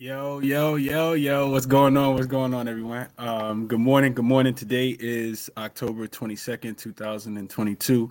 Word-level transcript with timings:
Yo, 0.00 0.38
yo, 0.38 0.76
yo, 0.76 1.14
yo, 1.14 1.50
what's 1.50 1.66
going 1.66 1.96
on? 1.96 2.14
What's 2.14 2.28
going 2.28 2.54
on, 2.54 2.68
everyone? 2.68 3.08
Um, 3.18 3.66
good 3.66 3.80
morning. 3.80 4.14
Good 4.14 4.24
morning. 4.24 4.54
Today 4.54 4.90
is 4.90 5.50
October 5.56 6.06
22nd, 6.06 6.78
2022. 6.78 8.08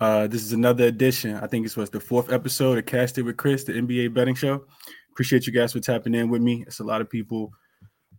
Uh, 0.00 0.26
this 0.28 0.42
is 0.42 0.54
another 0.54 0.84
edition. 0.84 1.34
I 1.36 1.46
think 1.46 1.66
this 1.66 1.76
was 1.76 1.90
the 1.90 2.00
fourth 2.00 2.32
episode 2.32 2.78
of 2.78 2.86
Cashed 2.86 3.18
It 3.18 3.22
with 3.22 3.36
Chris, 3.36 3.64
the 3.64 3.74
NBA 3.74 4.14
betting 4.14 4.34
show. 4.34 4.64
Appreciate 5.10 5.46
you 5.46 5.52
guys 5.52 5.74
for 5.74 5.80
tapping 5.80 6.14
in 6.14 6.30
with 6.30 6.40
me. 6.40 6.64
It's 6.66 6.80
a 6.80 6.84
lot 6.84 7.02
of 7.02 7.10
people, 7.10 7.52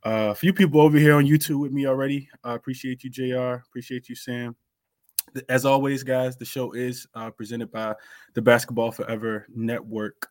uh, 0.05 0.29
a 0.29 0.35
few 0.35 0.53
people 0.53 0.79
over 0.79 0.99
here 0.99 1.15
on 1.15 1.25
YouTube 1.25 1.59
with 1.59 1.71
me 1.71 1.87
already. 1.87 2.29
I 2.43 2.53
appreciate 2.53 3.03
you, 3.03 3.09
JR. 3.09 3.63
Appreciate 3.67 4.09
you, 4.09 4.15
Sam. 4.15 4.55
As 5.49 5.65
always, 5.65 6.03
guys, 6.03 6.37
the 6.37 6.45
show 6.45 6.73
is 6.73 7.07
uh, 7.15 7.31
presented 7.31 7.71
by 7.71 7.95
the 8.35 8.43
Basketball 8.43 8.91
Forever 8.91 9.47
Network 9.49 10.29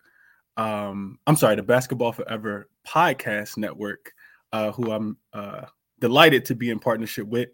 um, 0.56 1.19
I'm 1.27 1.37
sorry, 1.37 1.56
the 1.56 1.62
Basketball 1.62 2.12
Forever 2.12 2.69
Podcast 2.87 3.56
Network, 3.56 4.12
uh, 4.52 4.73
who 4.73 4.91
I'm 4.92 5.19
uh, 5.32 5.62
delighted 6.01 6.45
to 6.46 6.55
be 6.55 6.70
in 6.70 6.79
partnership 6.79 7.27
with. 7.27 7.51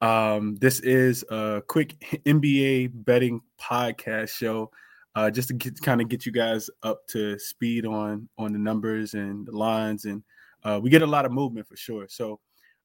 Um, 0.00 0.56
this 0.56 0.80
is 0.80 1.24
a 1.30 1.62
quick 1.66 1.98
NBA 2.26 2.90
betting 2.92 3.40
podcast 3.60 4.30
show, 4.30 4.70
uh, 5.14 5.30
just 5.30 5.48
to 5.48 5.70
kind 5.82 6.00
of 6.00 6.08
get 6.08 6.26
you 6.26 6.32
guys 6.32 6.68
up 6.82 7.06
to 7.08 7.38
speed 7.38 7.86
on 7.86 8.28
on 8.36 8.52
the 8.52 8.58
numbers 8.58 9.14
and 9.14 9.46
the 9.46 9.52
lines, 9.52 10.04
and 10.04 10.22
uh, 10.64 10.80
we 10.82 10.90
get 10.90 11.02
a 11.02 11.06
lot 11.06 11.24
of 11.24 11.32
movement 11.32 11.66
for 11.66 11.76
sure. 11.76 12.06
So, 12.08 12.40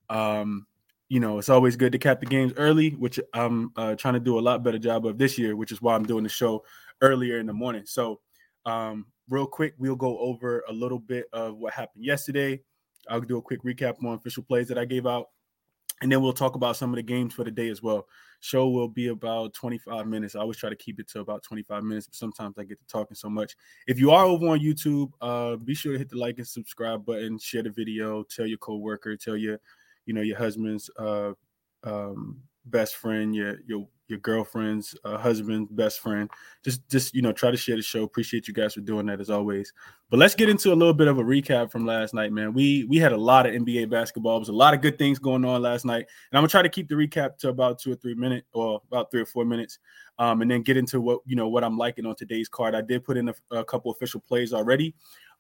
um, 0.09 0.65
you 1.09 1.19
know, 1.19 1.39
it's 1.39 1.49
always 1.49 1.75
good 1.75 1.91
to 1.91 1.97
cap 1.97 2.19
the 2.19 2.25
games 2.25 2.53
early, 2.55 2.91
which 2.91 3.19
I'm 3.33 3.71
uh, 3.75 3.95
trying 3.95 4.13
to 4.13 4.19
do 4.19 4.37
a 4.37 4.41
lot 4.41 4.63
better 4.63 4.79
job 4.79 5.05
of 5.05 5.17
this 5.17 5.37
year, 5.37 5.55
which 5.55 5.71
is 5.71 5.81
why 5.81 5.95
I'm 5.95 6.05
doing 6.05 6.23
the 6.23 6.29
show 6.29 6.63
earlier 7.01 7.39
in 7.39 7.47
the 7.47 7.53
morning. 7.53 7.83
So, 7.85 8.19
um, 8.65 9.07
real 9.29 9.47
quick, 9.47 9.73
we'll 9.77 9.95
go 9.95 10.17
over 10.19 10.63
a 10.67 10.73
little 10.73 10.99
bit 10.99 11.25
of 11.33 11.57
what 11.57 11.73
happened 11.73 12.05
yesterday. 12.05 12.61
I'll 13.09 13.21
do 13.21 13.37
a 13.37 13.41
quick 13.41 13.63
recap 13.63 14.03
on 14.03 14.15
official 14.15 14.43
plays 14.43 14.67
that 14.67 14.77
I 14.77 14.85
gave 14.85 15.05
out. 15.05 15.27
And 16.01 16.11
then 16.11 16.21
we'll 16.21 16.33
talk 16.33 16.55
about 16.55 16.77
some 16.77 16.91
of 16.91 16.97
the 16.97 17.03
games 17.03 17.33
for 17.33 17.43
the 17.43 17.51
day 17.51 17.69
as 17.69 17.81
well. 17.81 18.07
Show 18.39 18.69
will 18.69 18.87
be 18.87 19.07
about 19.07 19.53
25 19.55 20.05
minutes. 20.05 20.35
I 20.35 20.41
always 20.41 20.57
try 20.57 20.69
to 20.69 20.75
keep 20.75 20.99
it 20.99 21.07
to 21.09 21.21
about 21.21 21.41
25 21.41 21.83
minutes, 21.83 22.05
but 22.05 22.15
sometimes 22.15 22.55
I 22.59 22.65
get 22.65 22.79
to 22.79 22.85
talking 22.85 23.15
so 23.15 23.29
much. 23.29 23.55
If 23.87 23.99
you 23.99 24.11
are 24.11 24.25
over 24.25 24.47
on 24.49 24.59
YouTube, 24.59 25.09
uh, 25.21 25.55
be 25.55 25.73
sure 25.73 25.93
to 25.93 25.97
hit 25.97 26.09
the 26.09 26.17
like 26.17 26.37
and 26.37 26.47
subscribe 26.47 27.03
button, 27.03 27.39
share 27.39 27.63
the 27.63 27.71
video, 27.71 28.23
tell 28.23 28.45
your 28.45 28.59
coworker, 28.59 29.17
tell 29.17 29.37
your, 29.37 29.59
you 30.05 30.13
know, 30.13 30.21
your 30.21 30.37
husband's 30.37 30.87
uh, 30.99 31.31
um, 31.83 32.41
best 32.65 32.95
friend, 32.95 33.35
your 33.35 33.55
your 33.65 33.87
your 34.07 34.19
girlfriend's 34.19 34.95
uh, 35.03 35.17
husband, 35.17 35.67
best 35.71 35.99
friend. 35.99 36.29
Just 36.63 36.87
just 36.89 37.13
you 37.13 37.21
know, 37.21 37.31
try 37.31 37.51
to 37.51 37.57
share 37.57 37.75
the 37.75 37.81
show. 37.81 38.03
Appreciate 38.03 38.47
you 38.47 38.53
guys 38.53 38.73
for 38.73 38.81
doing 38.81 39.05
that 39.07 39.19
as 39.19 39.29
always. 39.29 39.73
But 40.09 40.19
let's 40.19 40.35
get 40.35 40.47
into 40.47 40.71
a 40.71 40.75
little 40.75 40.93
bit 40.93 41.09
of 41.09 41.17
a 41.19 41.23
recap 41.23 41.69
from 41.69 41.85
last 41.85 42.13
night, 42.13 42.31
man. 42.31 42.53
We 42.53 42.85
we 42.85 42.97
had 42.97 43.11
a 43.11 43.17
lot 43.17 43.45
of 43.45 43.53
NBA 43.53 43.89
basketball. 43.89 44.37
It 44.37 44.39
was 44.39 44.49
a 44.49 44.53
lot 44.53 44.73
of 44.73 44.81
good 44.81 44.97
things 44.97 45.19
going 45.19 45.43
on 45.43 45.61
last 45.61 45.85
night, 45.85 46.07
and 46.31 46.37
I'm 46.37 46.41
gonna 46.41 46.47
try 46.47 46.61
to 46.61 46.69
keep 46.69 46.87
the 46.87 46.95
recap 46.95 47.37
to 47.39 47.49
about 47.49 47.79
two 47.79 47.91
or 47.91 47.95
three 47.95 48.15
minutes, 48.15 48.47
or 48.53 48.81
about 48.87 49.11
three 49.11 49.21
or 49.21 49.25
four 49.25 49.43
minutes, 49.43 49.79
um, 50.19 50.41
and 50.41 50.49
then 50.49 50.61
get 50.61 50.77
into 50.77 51.01
what 51.01 51.19
you 51.25 51.35
know 51.35 51.49
what 51.49 51.63
I'm 51.63 51.77
liking 51.77 52.05
on 52.05 52.15
today's 52.15 52.47
card. 52.47 52.75
I 52.75 52.81
did 52.81 53.03
put 53.03 53.17
in 53.17 53.29
a, 53.29 53.33
a 53.51 53.65
couple 53.65 53.91
official 53.91 54.21
plays 54.21 54.53
already. 54.53 54.95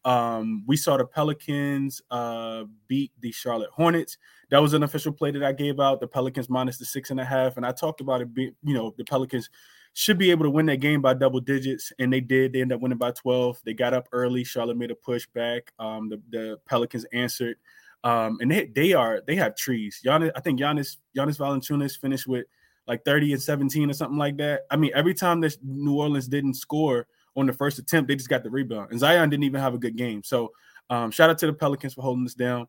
Um, 0.05 0.63
we 0.65 0.77
saw 0.77 0.97
the 0.97 1.05
Pelicans 1.05 2.01
uh, 2.11 2.63
beat 2.87 3.11
the 3.19 3.31
Charlotte 3.31 3.71
Hornets. 3.71 4.17
That 4.49 4.61
was 4.61 4.73
an 4.73 4.83
official 4.83 5.11
play 5.11 5.31
that 5.31 5.43
I 5.43 5.51
gave 5.51 5.79
out. 5.79 5.99
The 5.99 6.07
Pelicans 6.07 6.49
minus 6.49 6.77
the 6.77 6.85
six 6.85 7.11
and 7.11 7.19
a 7.19 7.25
half, 7.25 7.57
and 7.57 7.65
I 7.65 7.71
talked 7.71 7.99
about 7.99 8.21
it. 8.21 8.33
Be, 8.33 8.51
you 8.63 8.73
know, 8.73 8.93
the 8.97 9.03
Pelicans 9.03 9.49
should 9.93 10.17
be 10.17 10.31
able 10.31 10.45
to 10.45 10.49
win 10.49 10.67
that 10.67 10.77
game 10.77 11.01
by 11.01 11.13
double 11.13 11.39
digits, 11.39 11.91
and 11.99 12.13
they 12.13 12.21
did. 12.21 12.53
They 12.53 12.61
ended 12.61 12.75
up 12.75 12.81
winning 12.81 12.97
by 12.99 13.11
twelve. 13.11 13.59
They 13.65 13.73
got 13.73 13.93
up 13.93 14.07
early. 14.11 14.43
Charlotte 14.43 14.77
made 14.77 14.91
a 14.91 14.95
push 14.95 15.27
back. 15.33 15.73
Um, 15.79 16.09
the, 16.09 16.21
the 16.29 16.57
Pelicans 16.67 17.05
answered, 17.11 17.57
um, 18.03 18.37
and 18.39 18.49
they 18.49 18.67
they 18.67 18.93
are 18.93 19.21
they 19.27 19.35
have 19.35 19.55
trees. 19.55 19.99
Jonas, 20.03 20.31
I 20.35 20.39
think 20.39 20.59
Jonas 20.59 20.97
Jonas 21.15 21.37
Valanciunas 21.37 21.99
finished 21.99 22.27
with 22.27 22.45
like 22.87 23.03
thirty 23.03 23.33
and 23.33 23.41
seventeen 23.41 23.89
or 23.89 23.93
something 23.93 24.19
like 24.19 24.37
that. 24.37 24.61
I 24.71 24.77
mean, 24.77 24.91
every 24.95 25.15
time 25.15 25.41
that 25.41 25.57
New 25.63 25.97
Orleans 25.97 26.27
didn't 26.27 26.53
score 26.53 27.07
on 27.37 27.45
the 27.45 27.53
first 27.53 27.79
attempt. 27.79 28.07
They 28.07 28.15
just 28.15 28.29
got 28.29 28.43
the 28.43 28.49
rebound, 28.49 28.91
and 28.91 28.99
Zion 28.99 29.29
didn't 29.29 29.45
even 29.45 29.61
have 29.61 29.73
a 29.73 29.79
good 29.79 29.95
game. 29.95 30.23
So, 30.23 30.51
um, 30.89 31.11
shout 31.11 31.29
out 31.29 31.37
to 31.39 31.47
the 31.47 31.53
Pelicans 31.53 31.93
for 31.93 32.01
holding 32.01 32.23
this 32.23 32.33
down. 32.33 32.67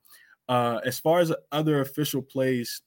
Uh, 0.48 0.80
as 0.84 0.98
far 0.98 1.20
as 1.20 1.32
other 1.50 1.80
official 1.80 2.22
plays, 2.22 2.82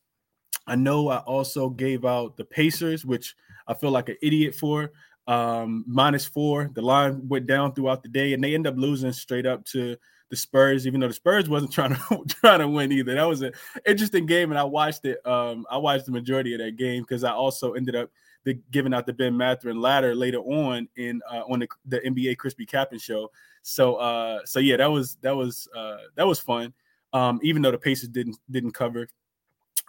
I 0.67 0.75
know 0.75 1.09
I 1.09 1.17
also 1.17 1.69
gave 1.69 2.05
out 2.05 2.37
the 2.37 2.45
Pacers, 2.45 3.05
which 3.05 3.35
I 3.67 3.73
feel 3.73 3.91
like 3.91 4.09
an 4.09 4.17
idiot 4.21 4.55
for. 4.55 4.91
Um, 5.27 5.83
minus 5.87 6.25
four. 6.25 6.71
The 6.73 6.81
line 6.81 7.27
went 7.27 7.47
down 7.47 7.73
throughout 7.73 8.03
the 8.03 8.09
day, 8.09 8.33
and 8.33 8.43
they 8.43 8.53
end 8.53 8.67
up 8.67 8.75
losing 8.77 9.11
straight 9.11 9.45
up 9.45 9.65
to 9.65 9.97
the 10.29 10.35
Spurs, 10.35 10.87
even 10.87 10.99
though 10.99 11.07
the 11.07 11.13
Spurs 11.13 11.49
wasn't 11.49 11.71
trying 11.73 11.95
to 11.95 12.25
trying 12.27 12.59
to 12.59 12.67
win 12.67 12.91
either. 12.91 13.15
That 13.15 13.27
was 13.27 13.41
an 13.41 13.53
interesting 13.85 14.25
game, 14.25 14.51
and 14.51 14.59
I 14.59 14.63
watched 14.63 15.05
it. 15.05 15.25
Um, 15.25 15.65
I 15.69 15.77
watched 15.77 16.05
the 16.05 16.11
majority 16.11 16.53
of 16.53 16.59
that 16.59 16.77
game 16.77 17.03
because 17.03 17.23
I 17.23 17.31
also 17.31 17.73
ended 17.73 17.95
up 17.95 18.09
the 18.43 18.59
giving 18.71 18.93
out 18.93 19.05
the 19.05 19.13
Ben 19.13 19.35
Mathurin 19.35 19.79
ladder 19.79 20.15
later 20.15 20.39
on 20.39 20.87
in 20.95 21.21
uh, 21.29 21.43
on 21.49 21.59
the, 21.59 21.67
the 21.85 21.99
NBA 21.99 22.37
Crispy 22.37 22.65
Captain 22.65 22.99
show. 22.99 23.31
So 23.61 23.95
uh, 23.95 24.39
so 24.45 24.59
yeah, 24.59 24.77
that 24.77 24.91
was 24.91 25.15
that 25.21 25.35
was 25.35 25.67
uh, 25.75 25.97
that 26.15 26.27
was 26.27 26.39
fun. 26.39 26.73
Um, 27.13 27.39
even 27.43 27.61
though 27.61 27.71
the 27.71 27.77
Pacers 27.77 28.09
didn't 28.09 28.37
didn't 28.49 28.71
cover. 28.71 29.07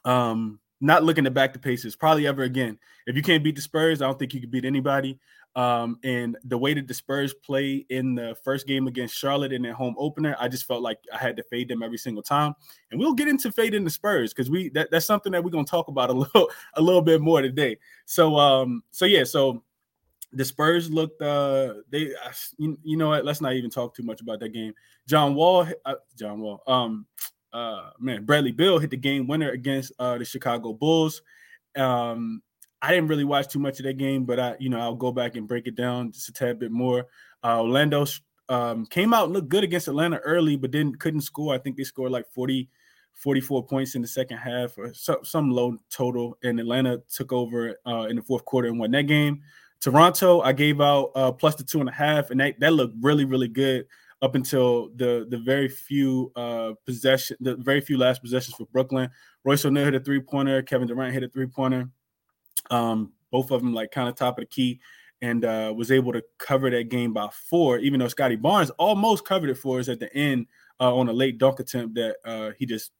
Um, 0.05 0.59
not 0.83 1.05
looking 1.05 1.25
to 1.25 1.31
back 1.31 1.53
the 1.53 1.61
Pacers 1.61 1.95
probably 1.95 2.27
ever 2.27 2.43
again. 2.43 2.77
If 3.07 3.15
you 3.15 3.23
can't 3.23 3.45
beat 3.45 3.55
the 3.55 3.63
Spurs, 3.63 4.03
I 4.03 4.07
don't 4.07 4.19
think 4.19 4.35
you 4.35 4.41
can 4.41 4.51
beat 4.51 4.65
anybody. 4.65 5.19
Um, 5.55 5.99
and 6.03 6.39
the 6.45 6.57
way 6.57 6.73
that 6.75 6.89
the 6.89 6.95
Spurs 6.95 7.35
play 7.35 7.85
in 7.91 8.15
the 8.15 8.35
first 8.43 8.67
game 8.67 8.87
against 8.87 9.15
Charlotte 9.15 9.53
in 9.53 9.61
their 9.61 9.75
home 9.75 9.95
opener, 9.99 10.35
I 10.39 10.49
just 10.49 10.67
felt 10.67 10.83
like 10.83 10.99
I 11.13 11.19
had 11.19 11.37
to 11.37 11.43
fade 11.43 11.69
them 11.69 11.83
every 11.83 11.99
single 11.99 12.23
time. 12.23 12.55
And 12.91 12.99
we'll 12.99 13.13
get 13.13 13.29
into 13.29 13.53
fading 13.53 13.85
the 13.85 13.91
Spurs 13.91 14.33
because 14.33 14.51
we 14.51 14.71
that, 14.71 14.91
that's 14.91 15.05
something 15.05 15.33
that 15.33 15.45
we're 15.45 15.51
gonna 15.51 15.65
talk 15.65 15.89
about 15.89 16.11
a 16.11 16.13
little 16.15 16.51
a 16.75 16.81
little 16.83 17.03
bit 17.03 17.21
more 17.21 17.43
today. 17.43 17.77
So 18.07 18.37
um, 18.37 18.83
so 18.93 19.05
yeah, 19.05 19.25
so 19.25 19.63
the 20.33 20.45
Spurs 20.45 20.91
looked 20.91 21.21
uh 21.21 21.75
they 21.91 22.15
you, 22.57 22.79
you 22.83 22.97
know 22.97 23.09
what, 23.09 23.25
let's 23.25 23.41
not 23.41 23.53
even 23.53 23.71
talk 23.71 23.95
too 23.95 24.03
much 24.03 24.21
about 24.21 24.41
that 24.41 24.51
game. 24.51 24.73
John 25.07 25.35
Wall, 25.35 25.67
uh, 25.85 25.95
John 26.19 26.41
Wall, 26.41 26.63
um 26.67 27.07
uh 27.53 27.91
man, 27.99 28.25
Bradley 28.25 28.53
Beal 28.53 28.79
hit 28.79 28.91
the 28.91 28.97
game 28.97 29.27
winner 29.27 29.51
against 29.51 29.93
uh 29.99 30.17
the 30.19 30.25
Chicago 30.25 30.73
Bulls. 30.73 31.23
Um 31.77 32.43
I 32.83 32.91
didn't 32.91 33.09
really 33.09 33.25
watch 33.25 33.49
too 33.49 33.61
much 33.61 33.79
of 33.79 33.85
that 33.85 33.97
game, 33.97 34.25
but 34.25 34.41
I, 34.41 34.57
you 34.59 34.69
know, 34.69 34.81
I'll 34.81 34.97
go 34.97 35.13
back 35.13 35.37
and 35.37 35.47
break 35.47 35.69
it 35.69 35.77
down 35.77 36.11
just 36.11 36.29
a 36.29 36.33
tad 36.33 36.59
bit 36.59 36.73
more. 36.73 37.07
Uh, 37.45 37.61
Orlando 37.61 38.05
um, 38.49 38.87
came 38.87 39.15
out 39.15 39.31
looked 39.31 39.49
good 39.49 39.63
against 39.63 39.87
Atlanta 39.87 40.19
early, 40.19 40.57
but 40.57 40.73
then 40.73 40.95
couldn't 40.97 41.21
score. 41.21 41.55
I 41.55 41.59
think 41.59 41.77
they 41.77 41.85
scored 41.85 42.11
like 42.11 42.27
40, 42.35 42.69
44 43.15 43.65
points 43.67 43.95
in 43.95 44.03
the 44.03 44.09
second 44.09 44.39
half 44.39 44.77
or 44.77 44.93
so, 44.93 45.21
some 45.23 45.51
low 45.51 45.77
total. 45.91 46.37
And 46.43 46.59
Atlanta 46.59 47.01
took 47.09 47.33
over 47.33 47.77
uh, 47.87 48.07
in 48.11 48.17
the 48.17 48.23
fourth 48.23 48.45
quarter 48.45 48.69
and 48.69 48.81
won 48.81 48.91
that 48.91 49.05
game. 49.05 49.43
Toronto, 49.81 50.41
I 50.41 50.53
gave 50.53 50.81
out 50.81 51.13
uh, 51.15 51.31
plus 51.31 51.55
the 51.55 51.65
two 51.65 51.81
and 51.81 51.89
a 51.89 51.93
half, 51.93 52.31
and 52.31 52.41
that, 52.41 52.59
that 52.61 52.73
looked 52.73 52.97
really, 53.01 53.25
really 53.25 53.49
good 53.49 53.87
up 54.23 54.37
until 54.37 54.89
the 54.95 55.27
the 55.29 55.39
very 55.39 55.69
few 55.69 56.31
uh 56.37 56.73
possession, 56.87 57.37
the 57.41 57.57
very 57.57 57.81
few 57.81 57.99
last 57.99 58.23
possessions 58.23 58.55
for 58.55 58.67
Brooklyn. 58.67 59.11
Royce 59.45 59.65
O'Neale 59.65 59.87
hit 59.87 59.95
a 59.97 60.01
three 60.01 60.21
pointer. 60.21 60.63
Kevin 60.63 60.87
Durant 60.87 61.13
hit 61.13 61.25
a 61.25 61.29
three 61.29 61.49
pointer. 61.49 61.91
Um, 62.71 63.13
both 63.31 63.51
of 63.51 63.63
them 63.63 63.73
like 63.75 63.91
kind 63.91 64.09
of 64.09 64.15
top 64.15 64.39
of 64.39 64.43
the 64.43 64.47
key, 64.47 64.81
and 65.21 65.45
uh, 65.45 65.73
was 65.75 65.91
able 65.91 66.13
to 66.13 66.23
cover 66.39 66.71
that 66.71 66.89
game 66.89 67.13
by 67.13 67.29
four. 67.49 67.79
Even 67.79 68.01
though 68.01 68.09
Scottie 68.09 68.37
Barnes 68.37 68.71
almost 68.71 69.25
covered 69.25 69.51
it 69.51 69.57
for 69.57 69.79
us 69.79 69.89
at 69.89 70.01
the 70.01 70.13
end 70.15 70.47
uh, 70.81 70.95
on 70.95 71.09
a 71.09 71.13
late 71.13 71.39
dunk 71.39 71.61
attempt 71.61 71.95
that 71.95 72.17
uh, 72.25 72.51
he 72.59 72.67
just 72.67 72.93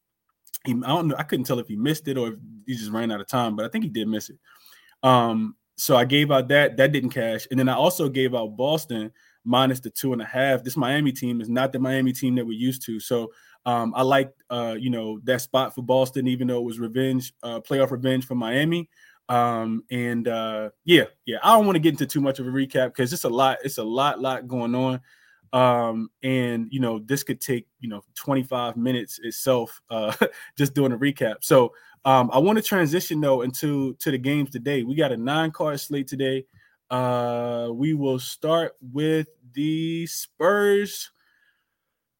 he, 0.65 0.73
I 0.73 0.89
don't 0.89 1.09
know 1.09 1.17
I 1.19 1.25
couldn't 1.25 1.47
tell 1.47 1.59
if 1.59 1.69
he 1.69 1.77
missed 1.77 2.09
it 2.09 2.17
or 2.17 2.29
if 2.29 2.35
he 2.67 2.75
just 2.75 2.91
ran 2.91 3.11
out 3.11 3.21
of 3.21 3.27
time, 3.27 3.57
but 3.57 3.65
I 3.65 3.69
think 3.69 3.85
he 3.85 3.91
did 3.91 4.09
miss 4.09 4.31
it. 4.31 4.39
Um, 5.03 5.57
so 5.77 5.97
I 5.97 6.05
gave 6.05 6.31
out 6.31 6.49
that 6.49 6.77
that 6.77 6.93
didn't 6.93 7.11
cash, 7.11 7.47
and 7.51 7.59
then 7.59 7.69
I 7.69 7.75
also 7.75 8.09
gave 8.09 8.35
out 8.35 8.57
Boston 8.57 9.13
minus 9.45 9.81
the 9.81 9.91
two 9.91 10.13
and 10.13 10.23
a 10.23 10.25
half. 10.25 10.63
This 10.63 10.77
Miami 10.77 11.13
team 11.13 11.41
is 11.41 11.49
not 11.49 11.73
the 11.73 11.79
Miami 11.79 12.13
team 12.13 12.37
that 12.37 12.47
we're 12.47 12.53
used 12.53 12.85
to. 12.87 13.01
So 13.01 13.33
um, 13.67 13.93
I 13.97 14.03
like 14.03 14.33
uh, 14.51 14.77
you 14.79 14.91
know 14.91 15.21
that 15.25 15.41
spot 15.41 15.75
for 15.75 15.83
Boston, 15.83 16.29
even 16.29 16.47
though 16.47 16.59
it 16.59 16.65
was 16.65 16.79
revenge, 16.79 17.33
uh, 17.43 17.61
playoff 17.61 17.91
revenge 17.91 18.27
for 18.27 18.35
Miami. 18.35 18.89
Um, 19.29 19.85
and 19.91 20.29
uh, 20.29 20.71
yeah, 20.85 21.05
yeah, 21.27 21.39
I 21.43 21.57
don't 21.57 21.67
want 21.67 21.77
to 21.77 21.81
get 21.81 21.91
into 21.91 22.07
too 22.07 22.21
much 22.21 22.39
of 22.39 22.47
a 22.47 22.51
recap 22.51 22.89
because 22.89 23.13
it's 23.13 23.25
a 23.25 23.29
lot, 23.29 23.59
it's 23.65 23.79
a 23.79 23.85
lot, 23.85 24.21
lot 24.21 24.49
going 24.49 24.75
on. 24.75 25.01
Um, 25.53 26.11
and 26.23 26.69
you 26.71 26.81
know, 26.81 26.99
this 26.99 27.23
could 27.23 27.41
take 27.41 27.67
you 27.81 27.89
know 27.89 28.03
25 28.15 28.77
minutes 28.77 29.21
itself, 29.23 29.81
uh, 29.91 30.15
just 30.57 30.75
doing 30.75 30.93
a 30.93 30.99
recap. 30.99 31.37
So 31.41 31.73
um, 32.05 32.31
I 32.33 32.39
want 32.39 32.59
to 32.59 32.63
transition 32.63 33.21
though 33.21 33.43
into 33.43 33.95
to 33.95 34.11
the 34.11 34.19
games 34.19 34.51
today. 34.51 34.83
We 34.83 34.95
got 34.95 35.13
a 35.13 35.17
nine 35.17 35.51
card 35.51 35.81
slate 35.81 36.09
today. 36.09 36.47
Uh, 36.91 37.71
we 37.73 37.95
will 37.95 38.19
start 38.19 38.77
with 38.81 39.29
the 39.55 40.07
Spurs 40.07 41.11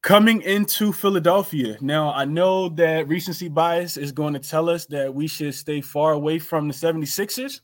coming 0.03 0.41
into 0.41 0.91
Philadelphia. 0.91 1.77
Now, 1.79 2.13
I 2.13 2.25
know 2.25 2.67
that 2.69 3.07
recency 3.07 3.47
bias 3.47 3.95
is 3.95 4.11
going 4.11 4.33
to 4.33 4.39
tell 4.39 4.69
us 4.69 4.85
that 4.87 5.11
we 5.11 5.27
should 5.27 5.55
stay 5.55 5.79
far 5.79 6.11
away 6.11 6.39
from 6.39 6.67
the 6.67 6.73
76ers 6.73 7.61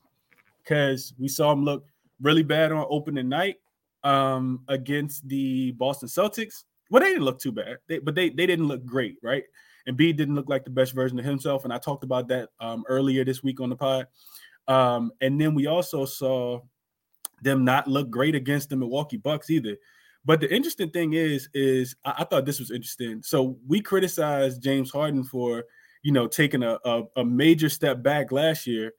because 0.63 1.13
we 1.19 1.27
saw 1.27 1.49
them 1.49 1.65
look 1.65 1.85
really 2.21 2.43
bad 2.43 2.71
on 2.71 2.85
opening 2.89 3.27
night 3.27 3.57
um, 4.05 4.61
against 4.69 5.27
the 5.27 5.71
Boston 5.73 6.07
Celtics. 6.07 6.63
well, 6.89 7.03
they 7.03 7.09
didn't 7.09 7.25
look 7.25 7.39
too 7.39 7.51
bad, 7.51 7.77
they, 7.87 7.99
but 7.99 8.15
they 8.15 8.29
they 8.29 8.45
didn't 8.47 8.67
look 8.67 8.85
great, 8.85 9.17
right? 9.21 9.43
Embiid 9.87 10.15
didn't 10.15 10.35
look 10.35 10.47
like 10.47 10.63
the 10.63 10.69
best 10.69 10.93
version 10.93 11.19
of 11.19 11.25
himself, 11.25 11.65
and 11.65 11.73
I 11.73 11.77
talked 11.77 12.05
about 12.05 12.29
that 12.29 12.49
um, 12.61 12.85
earlier 12.87 13.25
this 13.25 13.43
week 13.43 13.59
on 13.59 13.69
the 13.69 13.75
pod. 13.75 14.07
Um, 14.67 15.11
and 15.19 15.39
then 15.41 15.55
we 15.55 15.67
also 15.67 16.05
saw 16.05 16.61
them 17.41 17.65
not 17.65 17.87
look 17.87 18.09
great 18.09 18.35
against 18.35 18.69
the 18.69 18.77
Milwaukee 18.77 19.17
Bucks 19.17 19.49
either. 19.49 19.75
But 20.25 20.41
the 20.41 20.53
interesting 20.53 20.89
thing 20.89 21.13
is, 21.13 21.49
is 21.53 21.95
I, 22.05 22.15
I 22.19 22.23
thought 22.25 22.45
this 22.45 22.59
was 22.59 22.71
interesting. 22.71 23.21
So 23.23 23.57
we 23.67 23.81
criticized 23.81 24.61
James 24.61 24.91
Harden 24.91 25.23
for, 25.23 25.65
you 26.03 26.11
know, 26.11 26.27
taking 26.27 26.63
a, 26.63 26.77
a, 26.85 27.03
a 27.17 27.25
major 27.25 27.69
step 27.69 28.03
back 28.03 28.31
last 28.31 28.67
year. 28.67 28.93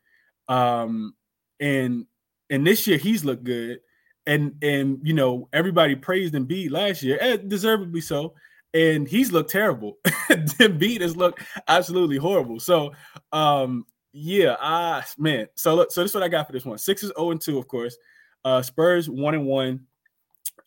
Um, 0.49 1.15
and 1.61 2.07
and 2.49 2.67
this 2.67 2.87
year 2.87 2.99
he's 2.99 3.25
looked 3.25 3.45
good. 3.45 3.81
And 4.27 4.55
and 4.63 4.99
you 5.03 5.15
know, 5.15 5.49
everybody 5.53 5.95
praised 5.95 6.35
Embiid 6.35 6.71
last 6.71 7.03
year, 7.03 7.19
and 7.21 7.49
deservedly 7.49 8.01
so. 8.01 8.35
And 8.73 9.09
he's 9.09 9.33
looked 9.33 9.51
terrible. 9.51 9.99
Embiid 10.07 11.01
has 11.01 11.17
looked 11.17 11.43
absolutely 11.67 12.19
horrible. 12.19 12.61
So 12.61 12.93
um, 13.33 13.85
yeah, 14.13 14.57
ah 14.61 15.05
man. 15.19 15.47
So 15.55 15.75
look, 15.75 15.91
so 15.91 16.03
this 16.03 16.11
is 16.11 16.15
what 16.15 16.23
I 16.23 16.29
got 16.29 16.47
for 16.47 16.53
this 16.53 16.65
one. 16.65 16.79
Sixers 16.79 17.13
0 17.17 17.33
and 17.33 17.41
2, 17.41 17.59
of 17.59 17.67
course. 17.67 17.97
Uh 18.45 18.63
Spurs 18.63 19.09
1 19.09 19.35
and 19.35 19.47
1 19.47 19.87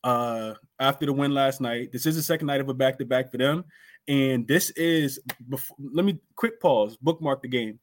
uh 0.04 0.54
after 0.80 1.06
the 1.06 1.14
win 1.14 1.34
last 1.34 1.62
night. 1.62 1.92
This 1.92 2.06
is 2.06 2.16
the 2.16 2.24
second 2.24 2.48
night 2.48 2.62
of 2.62 2.70
a 2.70 2.74
back-to-back 2.74 3.32
for 3.32 3.38
them. 3.38 3.66
And 4.08 4.48
this 4.48 4.70
is 4.72 5.20
before, 5.48 5.78
let 5.80 6.06
me 6.06 6.20
quick 6.36 6.60
pause, 6.60 6.98
bookmark 6.98 7.42
the 7.42 7.48
game. 7.48 7.80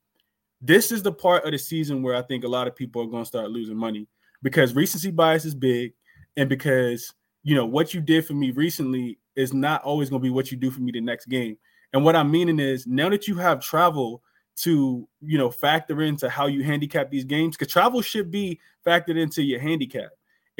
This 0.60 0.92
is 0.92 1.02
the 1.02 1.12
part 1.12 1.44
of 1.44 1.52
the 1.52 1.58
season 1.58 2.02
where 2.02 2.14
I 2.14 2.22
think 2.22 2.44
a 2.44 2.48
lot 2.48 2.66
of 2.66 2.76
people 2.76 3.02
are 3.02 3.06
going 3.06 3.22
to 3.22 3.28
start 3.28 3.50
losing 3.50 3.76
money 3.76 4.06
because 4.42 4.74
recency 4.74 5.10
bias 5.10 5.46
is 5.46 5.54
big 5.54 5.94
and 6.36 6.48
because 6.48 7.12
you 7.42 7.54
know 7.54 7.64
what 7.64 7.94
you 7.94 8.02
did 8.02 8.26
for 8.26 8.34
me 8.34 8.50
recently 8.50 9.18
is 9.36 9.54
not 9.54 9.82
always 9.82 10.10
going 10.10 10.20
to 10.20 10.24
be 10.24 10.30
what 10.30 10.50
you 10.50 10.58
do 10.58 10.70
for 10.70 10.80
me 10.80 10.92
the 10.92 11.00
next 11.00 11.26
game. 11.26 11.56
And 11.94 12.04
what 12.04 12.16
I'm 12.16 12.30
meaning 12.30 12.60
is 12.60 12.86
now 12.86 13.08
that 13.08 13.26
you 13.26 13.36
have 13.36 13.60
travel 13.60 14.22
to 14.56 15.08
you 15.22 15.38
know 15.38 15.50
factor 15.50 16.02
into 16.02 16.28
how 16.28 16.46
you 16.46 16.62
handicap 16.62 17.10
these 17.10 17.24
games 17.24 17.56
because 17.56 17.72
travel 17.72 18.02
should 18.02 18.30
be 18.30 18.60
factored 18.86 19.18
into 19.18 19.42
your 19.42 19.58
handicap 19.58 20.10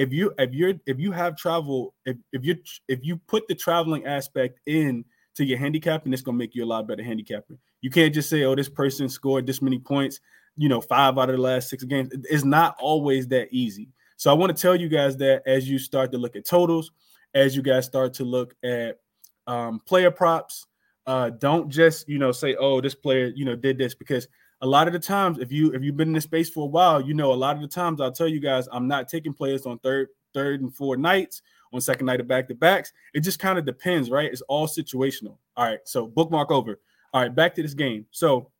if 0.01 0.13
you 0.13 0.33
if 0.39 0.53
you're 0.55 0.75
if 0.87 0.99
you 0.99 1.13
have 1.13 1.37
travel 1.37 1.95
if, 2.07 2.17
if 2.33 2.45
you 2.45 2.57
if 2.89 3.01
you 3.03 3.19
put 3.29 3.47
the 3.49 3.55
traveling 3.55 4.07
aspect 4.07 4.59
in 4.67 5.05
to 5.35 5.45
your 5.45 5.59
handicapping 5.59 6.13
it's 6.13 6.23
going 6.23 6.37
to 6.37 6.39
make 6.39 6.55
you 6.55 6.65
a 6.65 6.67
lot 6.67 6.89
better 6.89 7.03
handicapper 7.03 7.59
you 7.83 7.91
can't 7.91 8.15
just 8.15 8.31
say 8.31 8.45
oh 8.45 8.55
this 8.55 8.69
person 8.69 9.09
scored 9.09 9.47
this 9.47 9.61
many 9.61 9.79
points 9.79 10.21
you 10.57 10.69
know 10.69 10.81
five 10.81 11.19
out 11.19 11.29
of 11.29 11.37
the 11.37 11.43
last 11.43 11.69
six 11.69 11.85
games. 11.85 12.09
It's 12.31 12.45
not 12.45 12.77
always 12.81 13.29
that 13.29 13.49
easy. 13.51 13.89
So 14.17 14.31
i 14.31 14.35
want 14.35 14.55
to 14.55 14.61
tell 14.61 14.77
you 14.77 14.89
guys 14.89 15.17
that 15.19 15.43
as 15.47 15.69
you 15.69 15.79
start 15.79 16.13
to 16.13 16.19
look 16.19 16.37
at 16.37 16.47
totals 16.47 16.93
as 17.35 17.55
you 17.55 17.63
guys 17.63 17.87
start 17.87 18.15
to 18.15 18.25
look 18.25 18.55
at 18.65 18.99
um, 19.47 19.81
player 19.87 20.11
props 20.11 20.67
uh, 21.07 21.31
don't 21.31 21.69
just 21.69 22.09
you 22.09 22.19
know 22.19 22.33
say, 22.33 22.55
oh, 22.57 22.81
this 22.81 22.95
player 22.95 23.33
you 23.35 23.45
know 23.45 23.57
did 23.57 23.79
this 23.79 23.95
because 23.95 24.29
a 24.63 24.67
lot 24.67 24.87
of 24.87 24.93
the 24.93 24.99
times, 24.99 25.39
if 25.39 25.51
you 25.51 25.73
if 25.73 25.83
you've 25.83 25.97
been 25.97 26.09
in 26.09 26.15
this 26.15 26.25
space 26.25 26.51
for 26.51 26.65
a 26.65 26.69
while, 26.69 27.01
you 27.01 27.15
know 27.15 27.33
a 27.33 27.35
lot 27.35 27.57
of 27.57 27.63
the 27.63 27.69
times 27.69 28.01
I'll 28.01 28.13
tell 28.13 28.29
you 28.29 28.41
guys 28.41 28.69
I'm 28.73 28.89
not 28.89 29.09
taking 29.09 29.33
players 29.33 29.67
on 29.67 29.79
third 29.79 30.09
third 30.35 30.61
and 30.61 30.75
fourth 30.75 30.99
nights 30.99 31.43
on 31.73 31.81
second 31.81 32.07
night 32.07 32.21
of 32.21 32.29
back 32.29 32.49
to 32.49 32.55
backs. 32.55 32.93
It 33.15 33.21
just 33.21 33.39
kind 33.39 33.59
of 33.59 33.65
depends, 33.65 34.11
right? 34.11 34.31
It's 34.31 34.43
all 34.43 34.67
situational. 34.67 35.39
All 35.57 35.67
right, 35.67 35.81
so 35.85 36.07
bookmark 36.07 36.51
over. 36.51 36.81
All 37.13 37.23
right, 37.23 37.35
back 37.35 37.55
to 37.57 37.63
this 37.63 37.75
game. 37.75 38.07
So 38.11 38.51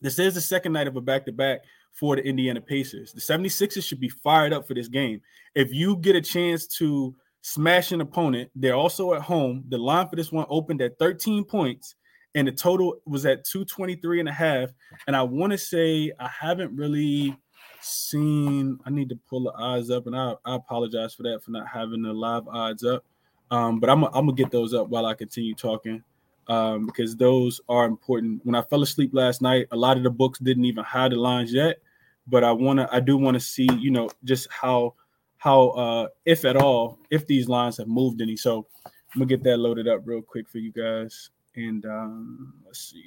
this 0.00 0.18
is 0.18 0.34
the 0.34 0.40
second 0.40 0.72
night 0.72 0.88
of 0.88 0.96
a 0.96 1.00
back 1.00 1.24
to 1.26 1.32
back 1.32 1.60
for 1.92 2.16
the 2.16 2.24
Indiana 2.24 2.60
Pacers. 2.60 3.12
The 3.12 3.20
76ers 3.20 3.84
should 3.84 4.00
be 4.00 4.08
fired 4.08 4.52
up 4.52 4.66
for 4.66 4.74
this 4.74 4.88
game. 4.88 5.20
If 5.54 5.72
you 5.72 5.96
get 5.96 6.14
a 6.14 6.20
chance 6.20 6.66
to 6.78 7.14
smash 7.42 7.92
an 7.92 8.00
opponent. 8.00 8.50
They're 8.54 8.74
also 8.74 9.14
at 9.14 9.22
home. 9.22 9.64
The 9.68 9.78
line 9.78 10.08
for 10.08 10.16
this 10.16 10.32
one 10.32 10.46
opened 10.48 10.82
at 10.82 10.98
13 10.98 11.44
points, 11.44 11.94
and 12.38 12.46
the 12.46 12.52
total 12.52 13.00
was 13.04 13.26
at 13.26 13.44
223 13.44 14.20
and 14.20 14.28
a 14.28 14.32
half. 14.32 14.70
And 15.08 15.16
I 15.16 15.22
want 15.22 15.50
to 15.50 15.58
say 15.58 16.12
I 16.20 16.28
haven't 16.28 16.74
really 16.76 17.36
seen, 17.80 18.78
I 18.86 18.90
need 18.90 19.08
to 19.08 19.18
pull 19.28 19.42
the 19.42 19.52
odds 19.54 19.90
up, 19.90 20.06
and 20.06 20.16
I, 20.16 20.34
I 20.44 20.54
apologize 20.54 21.14
for 21.14 21.24
that 21.24 21.42
for 21.42 21.50
not 21.50 21.66
having 21.66 22.02
the 22.02 22.12
live 22.12 22.46
odds 22.46 22.84
up. 22.84 23.04
Um, 23.50 23.80
but 23.80 23.90
I'm, 23.90 24.04
I'm 24.04 24.12
gonna 24.12 24.34
get 24.34 24.52
those 24.52 24.72
up 24.72 24.88
while 24.88 25.04
I 25.04 25.14
continue 25.14 25.54
talking. 25.54 26.04
Um, 26.46 26.86
because 26.86 27.16
those 27.16 27.60
are 27.68 27.84
important. 27.84 28.40
When 28.44 28.54
I 28.54 28.62
fell 28.62 28.82
asleep 28.82 29.10
last 29.12 29.42
night, 29.42 29.66
a 29.72 29.76
lot 29.76 29.96
of 29.96 30.04
the 30.04 30.10
books 30.10 30.38
didn't 30.38 30.64
even 30.64 30.84
have 30.84 31.10
the 31.10 31.16
lines 31.16 31.52
yet, 31.52 31.78
but 32.28 32.44
I 32.44 32.52
wanna, 32.52 32.88
I 32.92 33.00
do 33.00 33.16
want 33.16 33.34
to 33.34 33.40
see, 33.40 33.68
you 33.78 33.90
know, 33.90 34.10
just 34.22 34.48
how 34.48 34.94
how, 35.38 35.68
uh, 35.70 36.08
if 36.24 36.44
at 36.44 36.56
all, 36.56 36.98
if 37.10 37.26
these 37.26 37.48
lines 37.48 37.78
have 37.78 37.88
moved 37.88 38.20
any. 38.20 38.36
So 38.36 38.66
I'm 38.86 38.92
gonna 39.18 39.26
get 39.26 39.42
that 39.42 39.58
loaded 39.58 39.88
up 39.88 40.02
real 40.04 40.22
quick 40.22 40.48
for 40.48 40.58
you 40.58 40.70
guys. 40.70 41.30
And 41.58 41.84
um, 41.86 42.54
let's 42.64 42.78
see. 42.78 43.02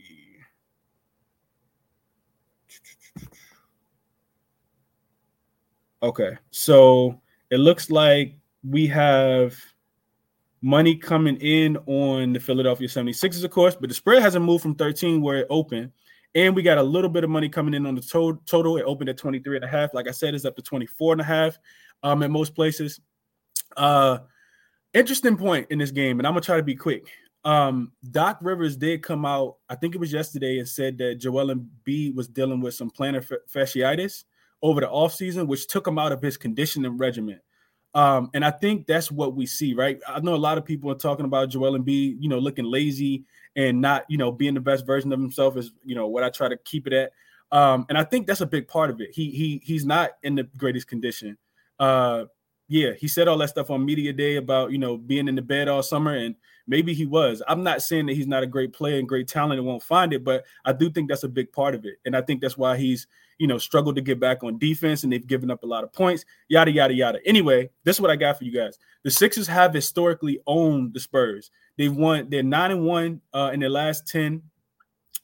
Okay, 6.04 6.38
so 6.50 7.22
it 7.50 7.60
looks 7.60 7.90
like 7.90 8.36
we 8.68 8.88
have 8.88 9.56
money 10.62 10.98
coming 10.98 11.38
in 11.38 11.78
on 11.86 12.34
the 12.34 12.42
Philadelphia 12.42 12.90
76ers, 12.90 13.46
of 13.46 13.52
course, 13.52 13.78
but 13.80 13.88
the 13.88 13.96
spread 13.96 14.22
hasn't 14.22 14.44
moved 14.44 14.64
from 14.64 14.76
13 14.76 15.22
where 15.22 15.38
it 15.38 15.48
opened. 15.50 15.94
And 16.36 16.54
we 16.54 16.62
got 16.62 16.78
a 16.78 16.84
little 16.84 17.10
bit 17.10 17.24
of 17.24 17.30
money 17.30 17.48
coming 17.48 17.74
in 17.74 17.86
on 17.86 17.96
the 17.96 18.02
to- 18.02 18.42
total. 18.46 18.76
It 18.76 18.84
opened 18.84 19.10
at 19.10 19.18
23 19.18 19.58
and 19.58 19.66
a 19.66 19.68
half. 19.68 19.94
Like 19.94 20.10
I 20.10 20.12
said, 20.12 20.34
it's 20.36 20.44
up 20.44 20.58
to 20.58 20.62
24 20.62 21.14
and 21.14 21.22
a 21.22 21.26
half 21.26 21.58
um, 22.04 22.22
at 22.22 22.32
most 22.32 22.54
places. 22.54 23.00
Uh, 23.78 24.20
interesting 24.94 25.38
point 25.38 25.68
in 25.70 25.80
this 25.80 25.92
game, 25.92 26.20
and 26.20 26.28
I'm 26.28 26.34
gonna 26.34 26.42
try 26.42 26.58
to 26.58 26.64
be 26.64 26.76
quick. 26.76 27.08
Um, 27.44 27.92
Doc 28.12 28.38
Rivers 28.42 28.78
did 28.78 29.02
come 29.02 29.26
out, 29.26 29.58
I 29.70 29.76
think 29.76 29.96
it 29.96 30.00
was 30.00 30.14
yesterday, 30.14 30.60
and 30.60 30.68
said 30.68 30.98
that 31.00 31.16
Joel 31.16 31.56
Embiid 31.56 32.16
was 32.16 32.28
dealing 32.28 32.62
with 32.62 32.76
some 32.76 32.92
plantar 32.92 33.26
fasciitis 33.54 34.26
over 34.62 34.82
the 34.82 34.88
offseason, 34.88 35.48
which 35.48 35.68
took 35.68 35.88
him 35.88 35.98
out 35.98 36.12
of 36.12 36.22
his 36.22 36.38
conditioning 36.38 36.98
regimen. 36.98 37.40
Um, 37.94 38.30
and 38.34 38.46
I 38.46 38.52
think 38.52 38.86
that's 38.88 39.12
what 39.12 39.36
we 39.36 39.46
see, 39.46 39.74
right? 39.74 40.00
I 40.08 40.20
know 40.20 40.36
a 40.36 40.38
lot 40.38 40.58
of 40.58 40.66
people 40.66 40.92
are 40.92 40.96
talking 40.96 41.26
about 41.26 41.50
Joel 41.50 41.78
Embiid, 41.78 42.18
you 42.20 42.30
know, 42.30 42.40
looking 42.40 42.66
lazy 42.66 43.26
and 43.56 43.82
not, 43.82 44.06
you 44.08 44.18
know, 44.18 44.32
being 44.32 44.54
the 44.54 44.62
best 44.62 44.86
version 44.86 45.12
of 45.12 45.20
himself 45.20 45.58
is, 45.58 45.72
you 45.84 45.96
know, 45.96 46.08
what 46.08 46.24
I 46.24 46.30
try 46.30 46.48
to 46.48 46.58
keep 46.58 46.88
it 46.88 46.94
at. 46.94 47.12
Um, 47.52 47.86
and 47.90 47.98
I 47.98 48.04
think 48.06 48.28
that's 48.28 48.40
a 48.40 48.46
big 48.46 48.68
part 48.68 48.90
of 48.90 49.02
it. 49.02 49.10
He 49.12 49.30
he 49.32 49.62
he's 49.64 49.86
not 49.86 50.12
in 50.24 50.36
the 50.36 50.44
greatest 50.56 50.88
condition 50.88 51.38
uh, 51.82 52.26
yeah, 52.72 52.94
he 52.98 53.10
said 53.10 53.28
all 53.28 53.38
that 53.40 53.50
stuff 53.50 53.70
on 53.70 53.84
media 53.84 54.14
day 54.14 54.38
about 54.38 54.72
you 54.72 54.78
know 54.78 54.96
being 54.96 55.28
in 55.28 55.36
the 55.36 55.42
bed 55.42 55.68
all 55.68 55.84
summer, 55.84 56.16
and 56.16 56.36
maybe 56.68 56.94
he 56.94 57.06
was. 57.06 57.44
I'm 57.46 57.64
not 57.64 57.82
saying 57.82 58.06
that 58.06 58.14
he's 58.14 58.28
not 58.28 58.44
a 58.44 58.48
great 58.48 58.72
player 58.72 58.98
and 58.98 59.10
great 59.10 59.28
talent 59.28 59.60
and 59.60 59.68
won't 59.68 59.84
find 59.84 60.14
it, 60.14 60.24
but 60.24 60.46
I 60.64 60.72
do 60.72 60.90
think 60.90 61.10
that's 61.10 61.26
a 61.26 61.28
big 61.30 61.52
part 61.52 61.76
of 61.76 61.84
it, 61.84 61.96
and 62.06 62.16
I 62.16 62.22
think 62.22 62.40
that's 62.40 62.58
why 62.58 62.78
he's 62.78 63.08
you 63.40 63.48
know 63.48 63.58
struggled 63.58 63.98
to 63.98 64.02
get 64.02 64.22
back 64.22 64.42
on 64.42 64.58
defense, 64.58 65.04
and 65.04 65.12
they've 65.12 65.28
given 65.28 65.52
up 65.52 65.64
a 65.64 65.68
lot 65.68 65.84
of 65.84 65.92
points. 65.92 66.24
Yada 66.48 66.72
yada 66.72 66.94
yada. 66.94 67.20
Anyway, 67.26 67.70
this 67.84 67.98
is 67.98 68.02
what 68.02 68.10
I 68.10 68.16
got 68.16 68.38
for 68.38 68.46
you 68.46 68.54
guys. 68.54 68.80
The 69.04 69.12
Sixers 69.12 69.48
have 69.48 69.74
historically 69.74 70.40
owned 70.48 70.94
the 70.94 71.02
Spurs. 71.02 71.52
They've 71.78 71.94
won. 71.94 72.30
They're 72.30 72.42
nine 72.42 72.72
and 72.72 72.86
one 72.86 73.20
uh, 73.34 73.52
in 73.54 73.60
their 73.60 73.70
last 73.70 74.08
ten 74.08 74.44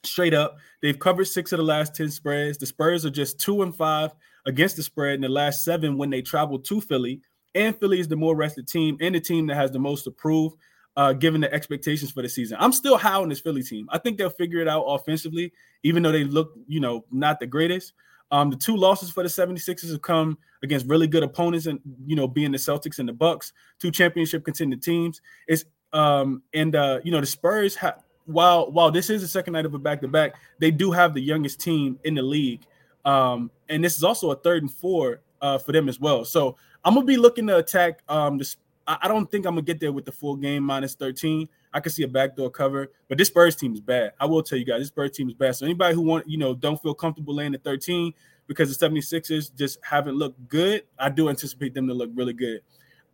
straight 0.04 0.34
up. 0.34 0.58
They've 0.82 0.98
covered 0.98 1.26
six 1.26 1.52
of 1.52 1.56
the 1.56 1.64
last 1.64 1.94
10 1.94 2.10
spreads. 2.10 2.58
The 2.58 2.66
Spurs 2.66 3.04
are 3.04 3.10
just 3.10 3.40
two 3.40 3.62
and 3.62 3.74
five 3.74 4.14
against 4.46 4.76
the 4.76 4.82
spread 4.82 5.14
in 5.14 5.20
the 5.20 5.28
last 5.28 5.64
seven 5.64 5.98
when 5.98 6.10
they 6.10 6.22
traveled 6.22 6.64
to 6.66 6.80
Philly. 6.80 7.20
And 7.58 7.76
Philly 7.76 7.98
is 7.98 8.06
the 8.06 8.16
more 8.16 8.36
rested 8.36 8.68
team 8.68 8.96
and 9.00 9.14
the 9.14 9.20
team 9.20 9.48
that 9.48 9.56
has 9.56 9.72
the 9.72 9.80
most 9.80 10.04
to 10.04 10.12
prove, 10.12 10.52
uh, 10.96 11.12
given 11.12 11.40
the 11.40 11.52
expectations 11.52 12.12
for 12.12 12.22
the 12.22 12.28
season. 12.28 12.56
I'm 12.60 12.72
still 12.72 12.96
high 12.96 13.14
on 13.14 13.28
this 13.28 13.40
Philly 13.40 13.64
team. 13.64 13.88
I 13.90 13.98
think 13.98 14.16
they'll 14.16 14.30
figure 14.30 14.60
it 14.60 14.68
out 14.68 14.82
offensively, 14.84 15.52
even 15.82 16.04
though 16.04 16.12
they 16.12 16.22
look, 16.22 16.52
you 16.68 16.78
know, 16.78 17.04
not 17.10 17.40
the 17.40 17.46
greatest. 17.46 17.94
Um, 18.30 18.50
the 18.50 18.56
two 18.56 18.76
losses 18.76 19.10
for 19.10 19.24
the 19.24 19.28
76ers 19.28 19.90
have 19.90 20.02
come 20.02 20.38
against 20.62 20.86
really 20.86 21.08
good 21.08 21.24
opponents, 21.24 21.66
and 21.66 21.80
you 22.06 22.14
know, 22.14 22.28
being 22.28 22.52
the 22.52 22.58
Celtics 22.58 23.00
and 23.00 23.08
the 23.08 23.12
Bucks, 23.12 23.52
two 23.80 23.90
championship 23.90 24.44
contending 24.44 24.78
teams. 24.78 25.20
It's 25.48 25.64
um, 25.92 26.42
and 26.54 26.76
uh, 26.76 27.00
you 27.02 27.10
know, 27.10 27.20
the 27.20 27.26
Spurs 27.26 27.74
have 27.76 28.04
while 28.26 28.70
while 28.70 28.90
this 28.92 29.10
is 29.10 29.22
the 29.22 29.28
second 29.28 29.54
night 29.54 29.66
of 29.66 29.74
a 29.74 29.78
back 29.78 30.00
to 30.02 30.08
back, 30.08 30.34
they 30.60 30.70
do 30.70 30.92
have 30.92 31.14
the 31.14 31.22
youngest 31.22 31.60
team 31.60 31.98
in 32.04 32.14
the 32.14 32.22
league. 32.22 32.60
Um, 33.04 33.50
and 33.68 33.82
this 33.82 33.96
is 33.96 34.04
also 34.04 34.30
a 34.30 34.36
third 34.36 34.62
and 34.62 34.70
four 34.70 35.22
uh, 35.40 35.58
for 35.58 35.72
them 35.72 35.88
as 35.88 35.98
well. 35.98 36.24
So 36.24 36.56
I'm 36.84 36.94
gonna 36.94 37.06
be 37.06 37.16
looking 37.16 37.46
to 37.48 37.58
attack. 37.58 38.00
Um, 38.08 38.38
this 38.38 38.56
I, 38.86 39.06
don't 39.06 39.30
think 39.30 39.44
I'm 39.44 39.52
gonna 39.52 39.62
get 39.62 39.80
there 39.80 39.92
with 39.92 40.06
the 40.06 40.12
full 40.12 40.36
game 40.36 40.62
minus 40.62 40.94
13. 40.94 41.48
I 41.74 41.80
can 41.80 41.92
see 41.92 42.02
a 42.04 42.08
backdoor 42.08 42.50
cover, 42.50 42.90
but 43.08 43.18
this 43.18 43.28
Spurs 43.28 43.54
team 43.54 43.74
is 43.74 43.80
bad. 43.80 44.12
I 44.18 44.24
will 44.24 44.42
tell 44.42 44.58
you 44.58 44.64
guys, 44.64 44.80
this 44.80 44.88
Spurs 44.88 45.10
team 45.10 45.28
is 45.28 45.34
bad. 45.34 45.56
So 45.56 45.66
anybody 45.66 45.94
who 45.94 46.00
want, 46.00 46.28
you 46.28 46.38
know, 46.38 46.54
don't 46.54 46.80
feel 46.80 46.94
comfortable 46.94 47.34
laying 47.34 47.52
the 47.52 47.58
13 47.58 48.14
because 48.46 48.76
the 48.76 48.88
76ers 48.88 49.54
just 49.54 49.78
haven't 49.82 50.16
looked 50.16 50.48
good, 50.48 50.84
I 50.98 51.10
do 51.10 51.28
anticipate 51.28 51.74
them 51.74 51.86
to 51.88 51.94
look 51.94 52.10
really 52.14 52.32
good. 52.32 52.62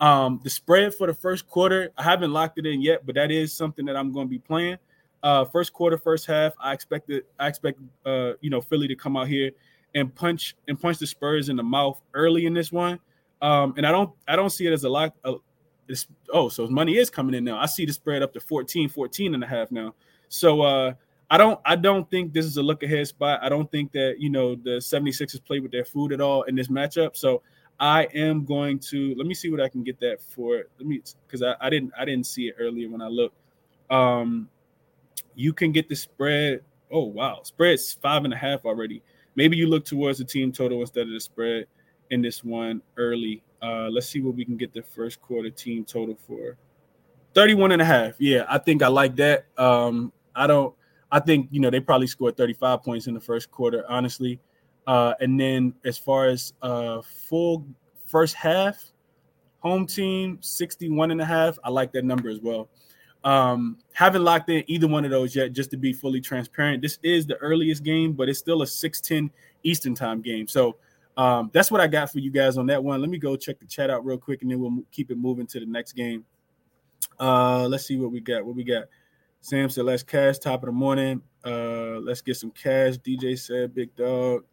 Um, 0.00 0.40
the 0.44 0.50
spread 0.50 0.94
for 0.94 1.09
the 1.09 1.14
first 1.14 1.49
quarter, 1.49 1.90
I 1.99 2.04
haven't 2.04 2.33
locked 2.33 2.59
it 2.59 2.66
in 2.66 2.80
yet, 2.80 3.04
but 3.04 3.16
that 3.16 3.33
is 3.33 3.52
something 3.52 3.85
that 3.87 3.97
I'm 3.97 4.12
going 4.12 4.26
to 4.26 4.30
be 4.30 4.38
playing. 4.38 4.78
Uh, 5.23 5.44
first 5.47 5.73
quarter, 5.73 5.99
first 5.99 6.26
half, 6.26 6.52
I 6.61 6.73
expected, 6.73 7.25
I 7.40 7.49
expect, 7.49 7.80
uh, 8.04 8.33
you 8.40 8.50
know, 8.50 8.61
Philly 8.61 8.87
to 8.88 8.94
come 8.94 9.16
out 9.16 9.26
here 9.26 9.50
and 9.94 10.14
punch 10.14 10.54
and 10.68 10.80
punch 10.80 10.99
the 10.99 11.06
Spurs 11.06 11.49
in 11.49 11.56
the 11.56 11.62
mouth 11.62 12.00
early 12.12 12.47
in 12.47 12.54
this 12.54 12.71
one. 12.71 13.00
Um, 13.45 13.75
and 13.77 13.87
I 13.87 13.93
don't 13.93 14.11
I 14.27 14.37
don't 14.37 14.49
see 14.49 14.67
it 14.67 14.73
as 14.73 14.85
a 14.85 14.89
lock 14.89 15.15
a, 15.23 15.35
oh, 16.33 16.49
so 16.49 16.67
money 16.67 16.97
is 16.97 17.11
coming 17.11 17.35
in 17.35 17.45
now. 17.45 17.59
I 17.59 17.67
see 17.67 17.85
the 17.85 17.93
spread 17.93 18.23
up 18.23 18.33
to 18.33 18.41
14, 18.41 18.89
14 18.89 19.35
and 19.35 19.45
a 19.45 19.47
half 19.47 19.71
now. 19.71 19.95
So 20.29 20.63
uh 20.63 20.95
I 21.31 21.37
don't 21.37 21.61
I 21.65 21.77
don't 21.77 22.11
think 22.11 22.33
this 22.33 22.47
is 22.47 22.57
a 22.57 22.63
look 22.63 22.83
ahead 22.83 23.07
spot. 23.07 23.41
I 23.43 23.51
don't 23.51 23.71
think 23.71 23.93
that 23.93 24.17
you 24.19 24.31
know 24.31 24.55
the 24.55 24.79
76ers 24.79 25.45
play 25.45 25.61
with 25.61 25.73
their 25.73 25.85
food 25.85 26.13
at 26.13 26.23
all 26.23 26.43
in 26.45 26.55
this 26.55 26.69
matchup. 26.69 27.17
So 27.17 27.43
I 27.79 28.05
am 28.15 28.47
going 28.47 28.79
to 28.79 29.15
let 29.17 29.27
me 29.27 29.35
see 29.35 29.51
what 29.51 29.61
I 29.61 29.69
can 29.69 29.83
get 29.83 30.01
that 30.01 30.23
for. 30.23 30.65
Let 30.79 30.87
me 30.87 31.03
because 31.27 31.43
I, 31.43 31.55
I 31.61 31.69
didn't 31.69 31.93
I 31.99 32.07
didn't 32.07 32.27
see 32.27 32.49
it 32.49 32.57
earlier 32.59 32.89
when 32.89 33.03
I 33.03 33.09
looked. 33.09 33.37
Um 33.91 34.49
you 35.35 35.53
can 35.53 35.71
get 35.71 35.89
the 35.89 35.97
spread. 35.97 36.63
Oh 36.91 37.05
wow, 37.05 37.41
spread's 37.43 37.93
five 37.93 38.25
and 38.25 38.33
a 38.33 38.39
half 38.39 38.65
already. 38.65 39.03
Maybe 39.37 39.57
you 39.57 39.67
look 39.67 39.85
towards 39.85 40.19
the 40.19 40.25
team 40.25 40.53
total 40.53 40.81
instead 40.81 41.09
of 41.09 41.13
the 41.13 41.21
spread 41.21 41.67
in 42.11 42.23
this 42.23 42.44
one 42.44 42.82
early. 42.96 43.42
Uh, 43.62 43.88
let's 43.88 44.08
see 44.08 44.20
what 44.20 44.34
we 44.34 44.44
can 44.44 44.56
get 44.56 44.73
the 44.75 44.82
first 44.82 45.20
quarter 45.20 45.50
team 45.50 45.84
total 45.84 46.14
for 46.14 46.56
31 47.34 47.73
and 47.73 47.82
a 47.82 47.84
half. 47.84 48.14
Yeah, 48.18 48.44
I 48.49 48.58
think 48.58 48.82
I 48.82 48.88
like 48.88 49.16
that. 49.16 49.46
Um, 49.58 50.12
I 50.34 50.46
don't, 50.46 50.75
I 51.11 51.20
think, 51.20 51.49
you 51.50 51.61
know, 51.61 51.70
they 51.70 51.80
probably 51.80 52.06
scored 52.06 52.37
35 52.37 52.82
points 52.82 53.06
in 53.06 53.14
the 53.14 53.20
first 53.20 53.50
quarter, 53.50 53.84
honestly. 53.88 54.40
Uh, 54.87 55.14
and 55.20 55.38
then 55.38 55.75
as 55.84 55.96
far 55.96 56.26
as 56.26 56.52
uh, 56.62 57.00
full 57.02 57.66
first 58.06 58.34
half, 58.34 58.92
home 59.61 59.87
team 59.87 60.38
61 60.40 61.11
and 61.11 61.20
a 61.20 61.25
half, 61.25 61.58
I 61.64 61.70
like 61.70 61.92
that 61.92 62.04
number 62.04 62.28
as 62.28 62.40
well. 62.40 62.68
Um, 63.25 63.78
haven't 63.94 64.23
locked 64.23 64.50
in 64.50 64.62
either 64.66 64.87
one 64.87 65.06
of 65.06 65.11
those 65.11 65.34
yet, 65.34 65.52
just 65.52 65.70
to 65.70 65.78
be 65.78 65.94
fully 65.94 66.20
transparent. 66.20 66.82
This 66.82 66.99
is 67.02 67.26
the 67.26 67.37
earliest 67.37 67.82
game, 67.82 68.12
but 68.12 68.28
it's 68.28 68.38
still 68.38 68.61
a 68.61 68.66
610 68.66 69.34
Eastern 69.62 69.94
time 69.94 70.20
game. 70.20 70.46
So 70.46 70.76
um, 71.16 71.50
that's 71.52 71.71
what 71.71 71.80
I 71.80 71.87
got 71.87 72.11
for 72.11 72.18
you 72.18 72.30
guys 72.30 72.56
on 72.56 72.66
that 72.66 72.83
one. 72.83 73.00
Let 73.00 73.11
me 73.11 73.18
go 73.18 73.37
check 73.37 73.61
the 73.61 73.66
chat 73.66 73.90
out 73.90 74.04
real 74.04 74.18
quick, 74.18 74.42
and 74.42 74.50
then 74.50 74.61
we'll 74.61 74.83
keep 74.90 75.11
it 75.11 75.18
moving 75.18 75.47
to 75.49 75.61
the 75.61 75.66
next 75.66 75.92
game. 75.92 76.25
Uh, 77.18 77.68
let's 77.68 77.87
see 77.87 77.97
what 77.97 78.11
we 78.11 78.21
got. 78.21 78.44
What 78.44 78.56
we 78.56 78.64
got? 78.64 78.85
Sam 79.40 79.68
said, 79.68 79.85
"Let's 79.85 80.02
cash 80.02 80.38
top 80.38 80.62
of 80.62 80.66
the 80.66 80.73
morning. 80.73 81.23
Uh, 81.44 82.00
let's 82.00 82.21
get 82.21 82.37
some 82.37 82.50
cash." 82.50 82.97
DJ 82.97 83.38
said, 83.38 83.75
"Big 83.75 83.94
dog." 83.94 84.44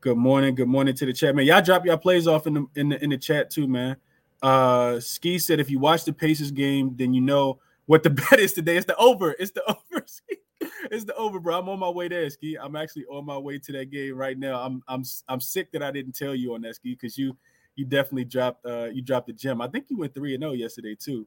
Good 0.00 0.16
morning. 0.16 0.54
Good 0.54 0.68
morning 0.68 0.94
to 0.94 1.06
the 1.06 1.12
chat, 1.12 1.34
man. 1.34 1.44
Y'all 1.46 1.62
drop 1.62 1.84
y'all 1.84 1.96
plays 1.96 2.26
off 2.26 2.46
in 2.46 2.54
the 2.54 2.66
in 2.76 2.88
the 2.90 3.02
in 3.02 3.10
the 3.10 3.18
chat 3.18 3.50
too, 3.50 3.66
man. 3.66 3.96
Uh, 4.42 5.00
Ski 5.00 5.38
said, 5.38 5.58
"If 5.58 5.70
you 5.70 5.78
watch 5.78 6.04
the 6.04 6.12
Pacers 6.12 6.50
game, 6.50 6.94
then 6.96 7.12
you 7.12 7.20
know 7.20 7.58
what 7.86 8.02
the 8.02 8.10
bet 8.30 8.38
is 8.38 8.52
today. 8.52 8.76
It's 8.76 8.86
the 8.86 8.96
over. 8.96 9.34
It's 9.38 9.50
the 9.50 9.64
over." 9.64 10.06
it's 10.90 11.04
the 11.04 11.14
over, 11.14 11.40
bro. 11.40 11.58
I'm 11.58 11.68
on 11.68 11.78
my 11.78 11.88
way 11.88 12.08
there, 12.08 12.28
Ski. 12.30 12.56
I'm 12.56 12.76
actually 12.76 13.06
on 13.06 13.24
my 13.24 13.38
way 13.38 13.58
to 13.58 13.72
that 13.72 13.90
game 13.90 14.16
right 14.16 14.38
now. 14.38 14.60
I'm 14.60 14.82
I'm 14.88 15.04
I'm 15.28 15.40
sick 15.40 15.72
that 15.72 15.82
I 15.82 15.90
didn't 15.90 16.12
tell 16.12 16.34
you 16.34 16.54
on 16.54 16.62
that 16.62 16.76
Ski 16.76 16.92
because 16.92 17.16
you 17.16 17.36
you 17.76 17.84
definitely 17.84 18.24
dropped 18.24 18.66
uh 18.66 18.88
you 18.92 19.02
dropped 19.02 19.28
the 19.28 19.32
gem. 19.32 19.60
I 19.60 19.68
think 19.68 19.86
you 19.88 19.98
went 19.98 20.14
three 20.14 20.34
and 20.34 20.42
zero 20.42 20.52
oh 20.52 20.54
yesterday 20.54 20.94
too. 20.94 21.26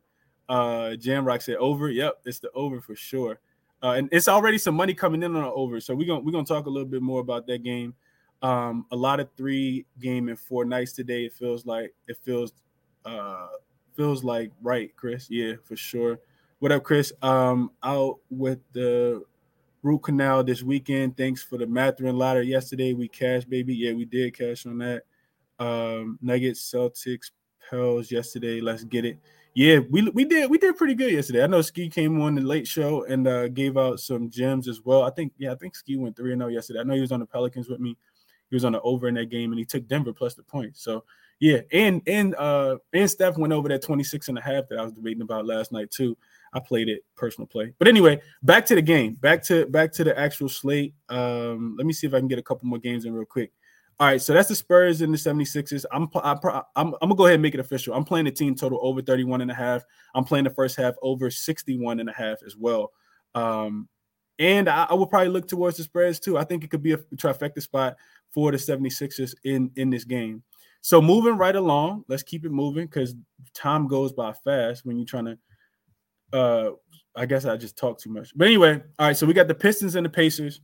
Uh, 0.49 0.95
Jam 0.95 1.25
Rock 1.25 1.41
said 1.41 1.55
over. 1.55 1.89
Yep, 1.89 2.21
it's 2.25 2.39
the 2.39 2.51
over 2.51 2.81
for 2.81 2.95
sure. 2.95 3.39
Uh, 3.81 3.91
and 3.97 4.09
it's 4.11 4.27
already 4.27 4.57
some 4.57 4.75
money 4.75 4.93
coming 4.93 5.23
in 5.23 5.35
on 5.35 5.41
the 5.41 5.51
over. 5.51 5.79
So 5.79 5.95
we're 5.95 6.07
gonna 6.07 6.21
we're 6.21 6.31
gonna 6.31 6.45
talk 6.45 6.65
a 6.65 6.69
little 6.69 6.87
bit 6.87 7.01
more 7.01 7.21
about 7.21 7.47
that 7.47 7.63
game. 7.63 7.93
Um, 8.41 8.85
a 8.91 8.95
lot 8.95 9.19
of 9.19 9.29
three 9.37 9.85
game 9.99 10.29
and 10.29 10.39
four 10.39 10.65
nights 10.65 10.93
today. 10.93 11.25
It 11.25 11.33
feels 11.33 11.65
like 11.65 11.93
it 12.07 12.17
feels 12.23 12.53
uh 13.05 13.47
feels 13.95 14.23
like 14.23 14.51
right, 14.61 14.95
Chris. 14.95 15.29
Yeah, 15.29 15.53
for 15.63 15.75
sure. 15.75 16.19
What 16.63 16.71
up, 16.71 16.83
Chris? 16.83 17.11
Um, 17.21 17.71
out 17.83 18.19
with 18.29 18.59
the 18.71 19.21
root 19.81 20.03
canal 20.03 20.45
this 20.45 20.63
weekend. 20.63 21.17
Thanks 21.17 21.43
for 21.43 21.57
the 21.57 21.67
Mathurin 21.67 22.17
ladder 22.17 22.41
yesterday. 22.41 22.93
We 22.93 23.09
cashed, 23.09 23.49
baby. 23.49 23.75
Yeah, 23.75 23.91
we 23.91 24.05
did 24.05 24.33
cash 24.33 24.65
on 24.65 24.77
that. 24.77 25.03
Um, 25.59 26.17
Nuggets, 26.21 26.61
Celtics, 26.73 27.31
Pels 27.69 28.09
yesterday. 28.09 28.61
Let's 28.61 28.85
get 28.85 29.03
it. 29.03 29.19
Yeah, 29.53 29.79
we 29.89 30.09
we 30.11 30.23
did 30.23 30.49
we 30.49 30.57
did 30.57 30.77
pretty 30.77 30.95
good 30.95 31.11
yesterday. 31.11 31.43
I 31.43 31.47
know 31.47 31.61
Ski 31.61 31.89
came 31.89 32.21
on 32.21 32.35
the 32.35 32.41
late 32.41 32.65
show 32.65 33.03
and 33.03 33.27
uh, 33.27 33.49
gave 33.49 33.75
out 33.75 33.99
some 33.99 34.29
gems 34.29 34.69
as 34.69 34.79
well. 34.85 35.03
I 35.03 35.09
think 35.09 35.33
yeah, 35.37 35.51
I 35.51 35.55
think 35.55 35.75
Ski 35.75 35.97
went 35.97 36.15
three 36.15 36.31
and 36.31 36.39
zero 36.39 36.49
yesterday. 36.49 36.79
I 36.79 36.83
know 36.83 36.93
he 36.93 37.01
was 37.01 37.11
on 37.11 37.19
the 37.19 37.25
Pelicans 37.25 37.67
with 37.67 37.81
me. 37.81 37.97
He 38.49 38.55
was 38.55 38.63
on 38.63 38.71
the 38.71 38.79
over 38.83 39.09
in 39.09 39.15
that 39.15 39.29
game 39.29 39.51
and 39.51 39.59
he 39.59 39.65
took 39.65 39.85
Denver 39.89 40.13
plus 40.13 40.35
the 40.35 40.43
point. 40.43 40.77
So 40.77 41.03
yeah, 41.41 41.59
and 41.73 42.01
and 42.07 42.35
uh 42.35 42.77
and 42.93 43.09
Steph 43.09 43.37
went 43.37 43.51
over 43.51 43.67
that 43.67 43.81
26 43.81 44.29
and 44.29 44.37
a 44.37 44.41
half 44.41 44.69
that 44.69 44.79
I 44.79 44.83
was 44.83 44.93
debating 44.93 45.23
about 45.23 45.45
last 45.45 45.73
night 45.73 45.91
too. 45.91 46.15
I 46.53 46.59
played 46.59 46.89
it 46.89 47.03
personal 47.15 47.47
play. 47.47 47.73
But 47.79 47.87
anyway, 47.87 48.21
back 48.43 48.65
to 48.67 48.75
the 48.75 48.81
game. 48.81 49.15
Back 49.15 49.43
to 49.43 49.65
back 49.67 49.91
to 49.93 50.03
the 50.03 50.17
actual 50.17 50.49
slate. 50.49 50.93
Um, 51.09 51.75
let 51.77 51.85
me 51.87 51.93
see 51.93 52.07
if 52.07 52.13
I 52.13 52.19
can 52.19 52.27
get 52.27 52.39
a 52.39 52.43
couple 52.43 52.67
more 52.67 52.79
games 52.79 53.05
in 53.05 53.13
real 53.13 53.25
quick. 53.25 53.51
All 53.99 54.07
right, 54.07 54.21
so 54.21 54.33
that's 54.33 54.49
the 54.49 54.55
Spurs 54.55 55.01
and 55.01 55.13
the 55.13 55.17
76ers. 55.17 55.85
I'm 55.91 56.09
I'm, 56.15 56.39
I'm, 56.43 56.61
I'm 56.75 56.93
gonna 56.99 57.15
go 57.15 57.25
ahead 57.25 57.35
and 57.35 57.43
make 57.43 57.53
it 57.53 57.59
official. 57.59 57.93
I'm 57.93 58.03
playing 58.03 58.25
the 58.25 58.31
team 58.31 58.55
total 58.55 58.79
over 58.81 59.01
31 59.01 59.41
and 59.41 59.51
a 59.51 59.53
half. 59.53 59.83
I'm 60.15 60.23
playing 60.23 60.45
the 60.45 60.49
first 60.49 60.75
half 60.75 60.95
over 61.01 61.29
61 61.29 61.99
and 61.99 62.09
a 62.09 62.13
half 62.13 62.39
as 62.45 62.57
well. 62.57 62.91
Um, 63.35 63.87
and 64.39 64.67
I, 64.67 64.87
I 64.89 64.93
will 64.95 65.05
probably 65.05 65.29
look 65.29 65.47
towards 65.47 65.77
the 65.77 65.83
spreads 65.83 66.19
too. 66.19 66.37
I 66.37 66.43
think 66.43 66.63
it 66.63 66.71
could 66.71 66.81
be 66.81 66.93
a 66.93 66.97
trifecta 66.97 67.61
spot 67.61 67.95
for 68.31 68.51
the 68.51 68.57
76ers 68.57 69.35
in 69.43 69.71
in 69.75 69.89
this 69.89 70.05
game. 70.05 70.43
So 70.81 71.01
moving 71.01 71.37
right 71.37 71.55
along, 71.55 72.03
let's 72.09 72.23
keep 72.23 72.45
it 72.45 72.51
moving 72.51 72.87
because 72.87 73.15
time 73.53 73.87
goes 73.87 74.11
by 74.11 74.33
fast 74.33 74.85
when 74.85 74.97
you're 74.97 75.05
trying 75.05 75.25
to 75.25 75.37
uh, 76.33 76.71
I 77.15 77.25
guess 77.25 77.45
I 77.45 77.55
just 77.57 77.77
talked 77.77 78.01
too 78.01 78.09
much. 78.09 78.31
But 78.35 78.47
anyway, 78.47 78.81
all 78.99 79.07
right. 79.07 79.17
So 79.17 79.25
we 79.25 79.33
got 79.33 79.47
the 79.47 79.55
Pistons 79.55 79.95
and 79.95 80.05
the 80.05 80.09
Pacers. 80.09 80.61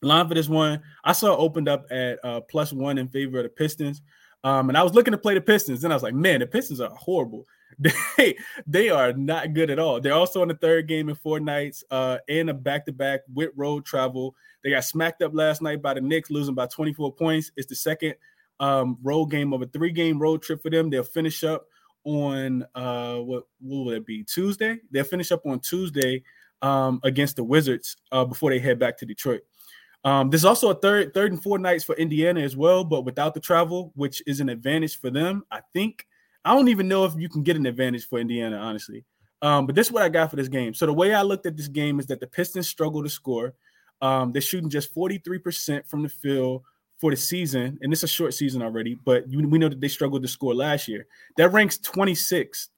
Line 0.00 0.28
for 0.28 0.34
this 0.34 0.48
one, 0.48 0.80
I 1.02 1.10
saw 1.10 1.36
opened 1.36 1.68
up 1.68 1.86
at 1.90 2.24
uh, 2.24 2.40
plus 2.42 2.72
one 2.72 2.98
in 2.98 3.08
favor 3.08 3.38
of 3.38 3.42
the 3.42 3.48
Pistons. 3.48 4.00
Um, 4.44 4.68
and 4.68 4.78
I 4.78 4.84
was 4.84 4.94
looking 4.94 5.10
to 5.10 5.18
play 5.18 5.34
the 5.34 5.40
Pistons, 5.40 5.82
and 5.82 5.92
I 5.92 5.96
was 5.96 6.04
like, 6.04 6.14
man, 6.14 6.38
the 6.38 6.46
Pistons 6.46 6.80
are 6.80 6.90
horrible. 6.90 7.46
They 8.16 8.36
they 8.66 8.88
are 8.88 9.12
not 9.12 9.52
good 9.54 9.70
at 9.70 9.78
all. 9.78 10.00
They're 10.00 10.12
also 10.12 10.42
in 10.42 10.48
the 10.48 10.54
third 10.54 10.88
game 10.88 11.08
in 11.08 11.14
four 11.14 11.38
nights, 11.38 11.84
uh, 11.92 12.18
and 12.28 12.50
a 12.50 12.54
back 12.54 12.86
to 12.86 12.92
back 12.92 13.20
with 13.32 13.50
road 13.54 13.84
travel. 13.84 14.34
They 14.64 14.70
got 14.70 14.84
smacked 14.84 15.22
up 15.22 15.32
last 15.32 15.62
night 15.62 15.80
by 15.80 15.94
the 15.94 16.00
Knicks, 16.00 16.30
losing 16.30 16.56
by 16.56 16.66
24 16.66 17.12
points. 17.12 17.52
It's 17.56 17.68
the 17.68 17.76
second 17.76 18.14
um, 18.58 18.98
road 19.02 19.26
game 19.26 19.52
of 19.52 19.62
a 19.62 19.66
three 19.66 19.92
game 19.92 20.18
road 20.18 20.42
trip 20.42 20.60
for 20.60 20.70
them. 20.70 20.90
They'll 20.90 21.04
finish 21.04 21.44
up 21.44 21.66
on 22.04 22.66
uh 22.74 23.16
what, 23.16 23.44
what 23.60 23.84
will 23.84 23.92
it 23.92 24.06
be 24.06 24.24
Tuesday? 24.24 24.78
They'll 24.90 25.04
finish 25.04 25.32
up 25.32 25.44
on 25.46 25.60
Tuesday 25.60 26.22
um 26.62 27.00
against 27.04 27.36
the 27.36 27.44
Wizards 27.44 27.96
uh 28.12 28.24
before 28.24 28.50
they 28.50 28.58
head 28.58 28.78
back 28.78 28.98
to 28.98 29.06
Detroit. 29.06 29.42
Um, 30.04 30.30
there's 30.30 30.44
also 30.44 30.70
a 30.70 30.74
third 30.74 31.12
third 31.12 31.32
and 31.32 31.42
four 31.42 31.58
nights 31.58 31.84
for 31.84 31.94
Indiana 31.96 32.40
as 32.40 32.56
well, 32.56 32.84
but 32.84 33.04
without 33.04 33.34
the 33.34 33.40
travel, 33.40 33.92
which 33.94 34.22
is 34.26 34.40
an 34.40 34.48
advantage 34.48 34.98
for 34.98 35.10
them. 35.10 35.44
I 35.50 35.60
think 35.72 36.06
I 36.44 36.54
don't 36.54 36.68
even 36.68 36.88
know 36.88 37.04
if 37.04 37.14
you 37.16 37.28
can 37.28 37.42
get 37.42 37.56
an 37.56 37.66
advantage 37.66 38.06
for 38.06 38.18
Indiana, 38.18 38.56
honestly. 38.56 39.04
Um, 39.42 39.66
but 39.66 39.74
this 39.74 39.88
is 39.88 39.92
what 39.92 40.02
I 40.02 40.08
got 40.08 40.30
for 40.30 40.36
this 40.36 40.48
game. 40.48 40.74
So 40.74 40.86
the 40.86 40.92
way 40.92 41.14
I 41.14 41.22
looked 41.22 41.46
at 41.46 41.56
this 41.56 41.68
game 41.68 42.00
is 42.00 42.06
that 42.06 42.20
the 42.20 42.26
Pistons 42.26 42.68
struggle 42.68 43.02
to 43.02 43.08
score. 43.08 43.54
Um, 44.00 44.32
they're 44.32 44.42
shooting 44.42 44.70
just 44.70 44.94
43% 44.94 45.86
from 45.86 46.02
the 46.02 46.08
field 46.08 46.62
for 46.98 47.10
the 47.12 47.16
season, 47.16 47.78
and 47.80 47.92
it's 47.92 48.02
a 48.02 48.08
short 48.08 48.34
season 48.34 48.60
already, 48.60 48.94
but 49.04 49.30
you, 49.30 49.46
we 49.48 49.58
know 49.58 49.68
that 49.68 49.80
they 49.80 49.88
struggled 49.88 50.22
to 50.22 50.28
score 50.28 50.54
last 50.54 50.88
year. 50.88 51.06
That 51.36 51.50
ranks 51.50 51.78
26, 51.78 52.70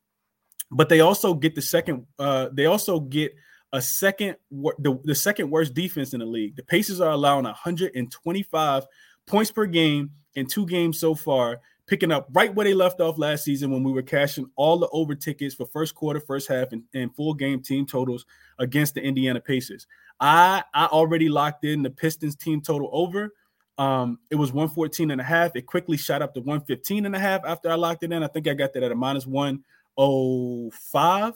but 0.71 0.89
they 0.89 1.01
also 1.01 1.35
get 1.35 1.55
the 1.55 1.63
second. 1.63 2.07
Uh, 2.19 2.49
they 2.53 2.67
also 2.67 3.01
get 3.01 3.35
a 3.73 3.81
second, 3.81 4.37
the, 4.51 4.99
the 5.05 5.15
second 5.15 5.51
worst 5.51 5.75
defense 5.75 6.13
in 6.13 6.21
the 6.21 6.27
league. 6.27 6.57
The 6.57 6.63
Pacers 6.63 7.01
are 7.01 7.13
allowing 7.13 7.45
125 7.45 8.87
points 9.27 9.51
per 9.51 9.67
game 9.67 10.11
in 10.35 10.47
two 10.47 10.67
games 10.67 10.99
so 10.99 11.15
far, 11.15 11.61
picking 11.87 12.13
up 12.13 12.29
right 12.33 12.55
where 12.55 12.65
they 12.65 12.75
left 12.75 13.01
off 13.01 13.19
last 13.19 13.45
season 13.45 13.71
when 13.71 13.83
we 13.83 13.93
were 13.93 14.03
cashing 14.03 14.51
all 14.57 14.79
the 14.79 14.89
over 14.89 15.15
tickets 15.15 15.55
for 15.55 15.67
first 15.67 15.95
quarter, 15.95 16.21
first 16.21 16.47
half, 16.47 16.73
and, 16.73 16.83
and 16.95 17.15
full 17.15 17.33
game 17.33 17.63
team 17.63 17.87
totals 17.87 18.27
against 18.59 18.95
the 18.95 19.03
Indiana 19.03 19.41
Pacers. 19.41 19.87
I 20.21 20.63
I 20.75 20.87
already 20.87 21.31
locked 21.31 21.65
in 21.65 21.83
the 21.83 21.91
Pistons 21.91 22.37
team 22.37 22.61
total 22.61 22.91
over. 22.93 23.33
Um, 23.79 24.19
it 24.31 24.37
was 24.37 24.53
114 24.53 25.11
and 25.11 25.21
a 25.21 25.25
half. 25.25 25.57
It 25.57 25.67
quickly 25.67 25.97
shot 25.97 26.23
up 26.23 26.35
to 26.35 26.41
115 26.41 27.07
and 27.07 27.17
a 27.17 27.19
half 27.19 27.43
after 27.45 27.71
I 27.71 27.75
locked 27.75 28.03
it 28.03 28.13
in. 28.13 28.23
I 28.23 28.27
think 28.27 28.47
I 28.47 28.55
got 28.55 28.73
that 28.75 28.83
at 28.83 28.93
a 28.93 28.95
minus 28.95 29.27
105 29.27 31.35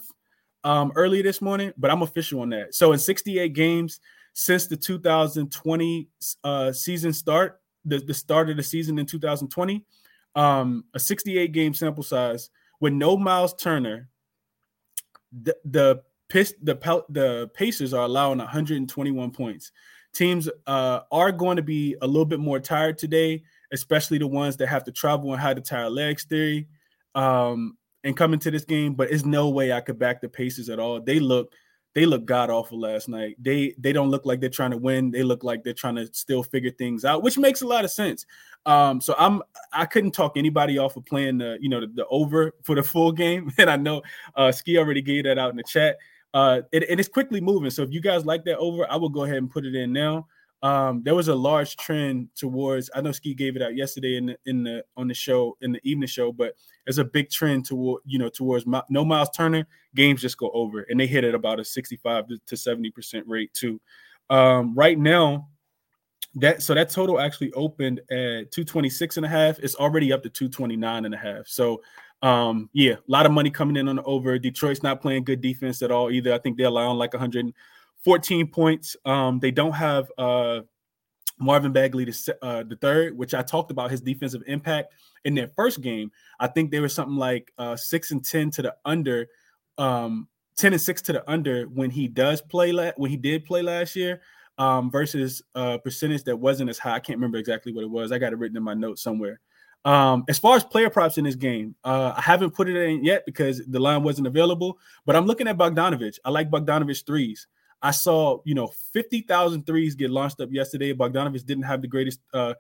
um, 0.65 0.93
earlier 0.95 1.23
this 1.23 1.41
morning, 1.41 1.73
but 1.77 1.91
I'm 1.91 2.03
official 2.03 2.41
on 2.41 2.51
that. 2.51 2.75
So 2.75 2.93
in 2.93 2.99
68 2.99 3.55
games 3.55 4.01
since 4.35 4.67
the 4.67 4.77
2020 4.77 6.09
uh, 6.43 6.73
season 6.73 7.13
start, 7.13 7.61
the, 7.85 7.99
the 7.99 8.15
start 8.15 8.51
of 8.51 8.57
the 8.57 8.63
season 8.63 8.99
in 8.99 9.07
2020, 9.07 9.85
um, 10.35 10.85
a 10.95 10.99
68 10.99 11.53
game 11.53 11.75
sample 11.75 12.03
size 12.03 12.51
with 12.81 12.93
no 12.93 13.17
Miles 13.17 13.55
Turner, 13.55 14.09
the 15.33 15.57
the 15.65 16.03
the 16.31 17.05
the 17.09 17.51
Pacers 17.55 17.95
are 17.95 18.05
allowing 18.05 18.39
121 18.39 19.31
points 19.31 19.71
teams 20.15 20.49
uh, 20.67 21.01
are 21.11 21.33
going 21.33 21.57
to 21.57 21.63
be 21.63 21.97
a 22.01 22.07
little 22.07 22.25
bit 22.25 22.41
more 22.41 22.61
tired 22.61 22.99
today, 22.99 23.43
especially 23.73 24.19
the 24.19 24.27
ones 24.27 24.57
that 24.59 24.69
have 24.69 24.85
to 24.85 24.93
travel 24.93 25.33
and 25.33 25.43
have 25.43 25.57
the 25.57 25.63
tired 25.63 25.91
legs 25.91 26.25
theory 26.25 26.69
um, 27.15 27.77
and 28.05 28.17
come 28.17 28.33
into 28.33 28.51
this 28.51 28.65
game. 28.65 28.95
But 28.95 29.11
it's 29.11 29.25
no 29.25 29.51
way 29.51 29.73
I 29.73 29.81
could 29.81 29.99
back 29.99 30.21
the 30.21 30.29
Pacers 30.29 30.69
at 30.69 30.79
all. 30.79 31.01
They 31.01 31.21
look 31.21 31.53
they 31.95 32.07
look 32.07 32.25
god 32.25 32.51
awful 32.51 32.79
last 32.81 33.09
night. 33.09 33.37
They 33.41 33.75
they 33.79 33.93
don't 33.93 34.11
look 34.11 34.27
like 34.27 34.41
they're 34.41 34.51
trying 34.51 34.73
to 34.73 34.77
win. 34.77 35.11
They 35.11 35.23
look 35.23 35.45
like 35.45 35.63
they're 35.63 35.73
trying 35.73 35.97
to 35.97 36.13
still 36.13 36.43
figure 36.43 36.73
things 36.73 37.05
out, 37.05 37.23
which 37.23 37.39
makes 37.39 37.63
a 37.63 37.67
lot 37.67 37.85
of 37.85 37.91
sense. 37.91 38.27
Um, 38.67 39.01
so 39.01 39.15
I'm 39.17 39.43
I 39.73 39.87
couldn't 39.87 40.11
talk 40.11 40.37
anybody 40.37 40.77
off 40.77 40.97
of 40.97 41.05
playing 41.07 41.39
the 41.39 41.57
you 41.61 41.69
know 41.69 41.81
the, 41.81 41.87
the 41.87 42.07
over 42.07 42.53
for 42.63 42.75
the 42.75 42.83
full 42.83 43.13
game, 43.25 43.53
and 43.59 43.71
I 43.71 43.77
know 43.77 44.03
uh, 44.35 44.51
Ski 44.51 44.77
already 44.79 45.03
gave 45.03 45.25
that 45.25 45.39
out 45.39 45.51
in 45.51 45.57
the 45.57 45.63
chat. 45.63 45.99
Uh, 46.35 46.63
and 46.73 47.01
it's 47.01 47.09
quickly 47.09 47.41
moving. 47.41 47.71
So 47.71 47.83
if 47.83 47.93
you 47.93 48.01
guys 48.01 48.27
like 48.27 48.45
that 48.45 48.59
over, 48.59 48.91
I 48.91 48.97
will 48.97 49.09
go 49.09 49.23
ahead 49.23 49.37
and 49.37 49.51
put 49.51 49.65
it 49.65 49.77
in 49.77 49.93
now. 49.93 50.27
Um, 50.65 51.03
there 51.05 51.15
was 51.15 51.29
a 51.29 51.35
large 51.35 51.77
trend 51.77 52.29
towards. 52.35 52.91
I 52.95 53.03
know 53.03 53.13
Ski 53.13 53.35
gave 53.35 53.55
it 53.55 53.63
out 53.63 53.77
yesterday 53.77 54.17
in 54.17 54.27
the, 54.27 54.39
in 54.47 54.65
the 54.65 54.85
on 54.97 55.09
the 55.09 55.15
show 55.15 55.57
in 55.61 55.73
the 55.73 55.81
evening 55.85 56.09
show, 56.09 56.33
but 56.33 56.55
there's 56.85 56.99
a 56.99 57.05
big 57.05 57.31
trend 57.31 57.67
toward 57.67 58.03
you 58.07 58.19
know 58.19 58.31
towards 58.31 58.67
my, 58.67 58.83
no 58.89 59.05
Miles 59.05 59.29
Turner 59.31 59.67
games 59.95 60.23
just 60.23 60.39
go 60.39 60.51
over, 60.55 60.87
and 60.89 60.99
they 60.99 61.07
hit 61.07 61.23
at 61.23 61.35
about 61.35 61.61
a 61.61 61.65
65 61.65 62.25
to 62.47 62.57
70 62.57 62.91
percent 62.91 63.27
rate 63.29 63.53
too. 63.53 63.79
Um, 64.31 64.75
right 64.75 64.99
now, 64.99 65.49
that 66.37 66.63
so 66.63 66.75
that 66.75 66.89
total 66.89 67.21
actually 67.21 67.53
opened 67.53 68.01
at 68.11 68.51
226 68.51 69.19
and 69.19 69.27
a 69.27 69.29
half. 69.29 69.59
It's 69.59 69.75
already 69.75 70.13
up 70.13 70.23
to 70.23 70.31
229 70.31 71.05
and 71.05 71.15
a 71.15 71.19
half. 71.19 71.47
So 71.47 71.83
um, 72.25 72.71
yeah, 72.73 72.95
a 72.95 72.99
lot 73.07 73.27
of 73.27 73.33
money 73.33 73.51
coming 73.51 73.77
in 73.77 73.87
on 73.87 73.97
the 73.97 74.03
over. 74.05 74.39
Detroit's 74.39 74.83
not 74.83 75.03
playing 75.03 75.25
good 75.25 75.43
defense 75.43 75.83
at 75.83 75.91
all 75.91 76.11
either. 76.11 76.33
I 76.33 76.39
think 76.39 76.57
they're 76.57 76.69
allowing 76.69 76.97
like 76.97 77.13
114 77.13 78.47
points. 78.47 78.97
Um, 79.05 79.41
they 79.41 79.51
don't 79.51 79.73
have 79.73 80.11
uh 80.17 80.61
Marvin 81.39 81.73
Bagley 81.73 82.05
the, 82.07 82.39
uh, 82.41 82.63
the 82.63 82.77
third, 82.77 83.19
which 83.19 83.35
I 83.35 83.43
talked 83.43 83.71
about 83.71 83.91
his 83.91 84.01
defensive 84.01 84.43
impact 84.47 84.95
in 85.25 85.35
their 85.35 85.51
first 85.55 85.83
game. 85.83 86.13
I 86.41 86.47
think 86.47 86.71
they 86.71 86.81
were 86.81 86.89
something 86.89 87.17
like 87.17 87.53
uh, 87.59 87.77
six 87.77 88.11
and 88.11 88.25
ten 88.25 88.51
to 88.53 88.63
the 88.63 88.75
under, 88.85 89.27
um, 89.77 90.29
ten 90.57 90.73
and 90.73 90.81
six 90.81 91.03
to 91.03 91.13
the 91.13 91.31
under 91.31 91.65
when 91.65 91.91
he 91.91 92.09
does 92.09 92.41
play 92.41 92.73
la- 92.73 92.93
when 92.97 93.11
he 93.11 93.17
did 93.17 93.45
play 93.45 93.61
last 93.61 93.97
year 93.97 94.23
um, 94.59 94.91
versus 94.91 95.43
a 95.55 95.79
percentage 95.79 96.25
that 96.25 96.37
wasn't 96.37 96.71
as 96.71 96.79
high. 96.79 96.95
I 96.95 97.01
can't 97.01 97.19
remember 97.19 97.39
exactly 97.39 97.73
what 97.75 97.85
it 97.85 97.91
was. 97.91 98.13
I 98.13 98.19
got 98.19 98.33
it 98.33 98.39
written 98.39 98.57
in 98.57 98.63
my 98.63 98.75
notes 98.75 99.03
somewhere. 99.03 99.41
Um, 99.85 100.25
as 100.29 100.39
far 100.39 100.57
as 100.57 100.65
player 100.65 100.89
props 100.89 101.19
in 101.19 101.25
this 101.25 101.35
game, 101.35 101.75
uh, 101.85 102.15
I 102.17 102.23
haven't 102.23 102.53
put 102.53 102.69
it 102.69 102.77
in 102.77 103.05
yet 103.05 103.25
because 103.27 103.63
the 103.67 103.79
line 103.79 104.03
wasn't 104.03 104.27
available. 104.27 104.79
But 105.05 105.17
I'm 105.17 105.27
looking 105.27 105.47
at 105.47 105.59
Bogdanovich. 105.59 106.19
I 106.25 106.31
like 106.31 106.51
Bogdanovich 106.51 107.07
threes. 107.07 107.47
I 107.83 107.91
saw, 107.91 108.41
you 108.45 108.55
know, 108.55 108.69
50,000 108.95 109.67
threes 109.67 109.95
get 109.95 110.11
launched 110.11 110.41
up 110.41 110.51
yesterday. 110.51 110.95
Bogdanovich 110.95 111.45
didn't 111.45 111.65
have 111.65 111.83
the 111.83 111.89
greatest 111.89 112.21
uh, 112.33 112.55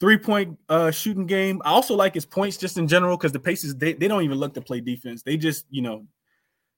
three 0.00 0.16
point 0.16 0.58
uh, 0.70 0.90
shooting 0.90 1.26
game. 1.26 1.60
I 1.64 1.70
also 1.70 1.94
like 1.94 2.14
his 2.14 2.24
points 2.24 2.56
just 2.56 2.78
in 2.78 2.88
general 2.88 3.18
because 3.18 3.32
the 3.32 3.40
Pacers, 3.40 3.74
they, 3.74 3.92
they 3.92 4.08
don't 4.08 4.22
even 4.22 4.38
look 4.38 4.54
to 4.54 4.62
play 4.62 4.80
defense. 4.80 5.22
They 5.22 5.36
just, 5.36 5.66
you 5.68 5.82
know, 5.82 6.06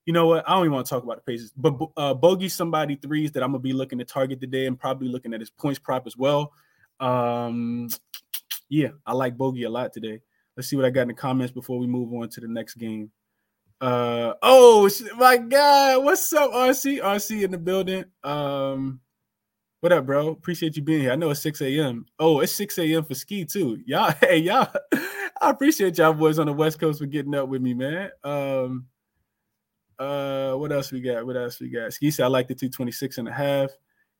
you 0.05 0.13
know 0.13 0.27
what? 0.27 0.47
I 0.47 0.53
don't 0.53 0.65
even 0.65 0.73
want 0.73 0.85
to 0.85 0.89
talk 0.89 1.03
about 1.03 1.25
the 1.25 1.31
Pacers, 1.31 1.51
but 1.57 1.73
uh, 1.97 2.13
Bogey 2.13 2.49
somebody 2.49 2.95
threes 2.95 3.31
that 3.31 3.41
I'm 3.41 3.51
gonna 3.51 3.59
be 3.59 3.73
looking 3.73 3.97
to 3.97 4.05
target 4.05 4.39
today 4.39 4.67
and 4.67 4.79
probably 4.79 5.07
looking 5.07 5.33
at 5.33 5.39
his 5.39 5.49
points 5.49 5.79
prop 5.79 6.05
as 6.05 6.15
well. 6.15 6.53
Um, 6.99 7.89
yeah, 8.69 8.89
I 9.05 9.13
like 9.13 9.37
Bogey 9.37 9.63
a 9.63 9.69
lot 9.69 9.93
today. 9.93 10.19
Let's 10.55 10.69
see 10.69 10.75
what 10.75 10.85
I 10.85 10.89
got 10.89 11.03
in 11.03 11.07
the 11.09 11.13
comments 11.13 11.51
before 11.51 11.79
we 11.79 11.87
move 11.87 12.13
on 12.13 12.29
to 12.29 12.41
the 12.41 12.47
next 12.47 12.75
game. 12.75 13.11
Uh 13.81 14.33
oh 14.41 14.89
my 15.17 15.37
god, 15.37 16.03
what's 16.03 16.31
up, 16.33 16.51
RC? 16.51 17.01
RC 17.01 17.43
in 17.43 17.51
the 17.51 17.57
building. 17.57 18.05
Um, 18.23 19.01
what 19.81 19.91
up, 19.91 20.05
bro? 20.05 20.29
Appreciate 20.29 20.77
you 20.77 20.81
being 20.81 21.01
here. 21.01 21.11
I 21.11 21.15
know 21.15 21.29
it's 21.29 21.41
6 21.41 21.61
a.m. 21.61 22.05
Oh, 22.17 22.39
it's 22.39 22.53
6 22.53 22.77
a.m. 22.79 23.03
for 23.03 23.13
ski 23.15 23.43
too. 23.43 23.79
Y'all, 23.85 24.11
hey, 24.21 24.37
y'all, 24.37 24.73
I 24.93 25.49
appreciate 25.49 25.97
y'all 25.97 26.13
boys 26.13 26.39
on 26.39 26.47
the 26.47 26.53
West 26.53 26.79
Coast 26.79 26.99
for 26.99 27.05
getting 27.05 27.35
up 27.35 27.49
with 27.49 27.61
me, 27.61 27.73
man. 27.73 28.09
Um, 28.23 28.87
uh, 29.99 30.53
what 30.53 30.71
else 30.71 30.91
we 30.91 31.01
got? 31.01 31.25
What 31.25 31.37
else 31.37 31.59
we 31.59 31.69
got? 31.69 31.93
Ski 31.93 32.11
said 32.11 32.23
I 32.23 32.27
like 32.29 32.47
the 32.47 32.55
226 32.55 33.17
and 33.17 33.27
a 33.27 33.33
half. 33.33 33.71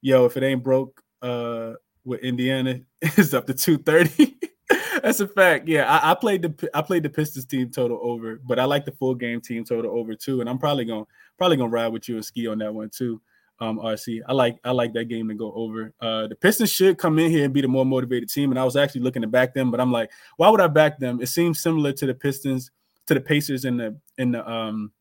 Yo, 0.01 0.25
if 0.25 0.37
it 0.37 0.43
ain't 0.43 0.63
broke, 0.63 1.01
uh, 1.21 1.73
with 2.05 2.21
Indiana, 2.21 2.79
it's 3.01 3.33
up 3.33 3.47
to 3.47 3.53
230. 3.53 4.37
That's 5.03 5.19
a 5.19 5.27
fact. 5.27 5.67
Yeah, 5.67 5.91
I, 5.91 6.11
I, 6.11 6.15
played 6.15 6.41
the 6.41 6.69
I 6.73 6.81
played 6.81 7.03
the 7.03 7.09
Pistons 7.09 7.45
team 7.45 7.69
total 7.69 7.99
over, 8.01 8.39
but 8.43 8.59
I 8.59 8.65
like 8.65 8.85
the 8.85 8.91
full 8.91 9.13
game 9.13 9.41
team 9.41 9.63
total 9.63 9.97
over 9.97 10.15
too. 10.15 10.41
And 10.41 10.49
I'm 10.49 10.57
probably 10.57 10.85
gonna 10.85 11.05
probably 11.37 11.57
gonna 11.57 11.69
ride 11.69 11.89
with 11.89 12.09
you 12.09 12.15
and 12.15 12.25
ski 12.25 12.47
on 12.47 12.57
that 12.59 12.73
one 12.73 12.89
too. 12.89 13.21
Um, 13.59 13.79
RC, 13.79 14.21
I 14.27 14.33
like 14.33 14.57
I 14.63 14.71
like 14.71 14.93
that 14.93 15.05
game 15.05 15.27
to 15.27 15.35
go 15.35 15.53
over. 15.53 15.93
Uh, 16.01 16.27
the 16.27 16.35
Pistons 16.35 16.71
should 16.71 16.97
come 16.97 17.19
in 17.19 17.29
here 17.29 17.45
and 17.45 17.53
be 17.53 17.61
the 17.61 17.67
more 17.67 17.85
motivated 17.85 18.29
team. 18.29 18.51
And 18.51 18.59
I 18.59 18.63
was 18.63 18.75
actually 18.75 19.01
looking 19.01 19.21
to 19.21 19.27
back 19.27 19.53
them, 19.53 19.69
but 19.69 19.79
I'm 19.79 19.91
like, 19.91 20.09
why 20.37 20.49
would 20.49 20.61
I 20.61 20.67
back 20.67 20.97
them? 20.97 21.21
It 21.21 21.27
seems 21.27 21.61
similar 21.61 21.91
to 21.93 22.05
the 22.07 22.15
Pistons, 22.15 22.71
to 23.05 23.13
the 23.13 23.21
Pacers 23.21 23.65
in 23.65 23.77
the 23.77 23.97
in 24.17 24.31
the 24.31 24.49
um 24.49 24.91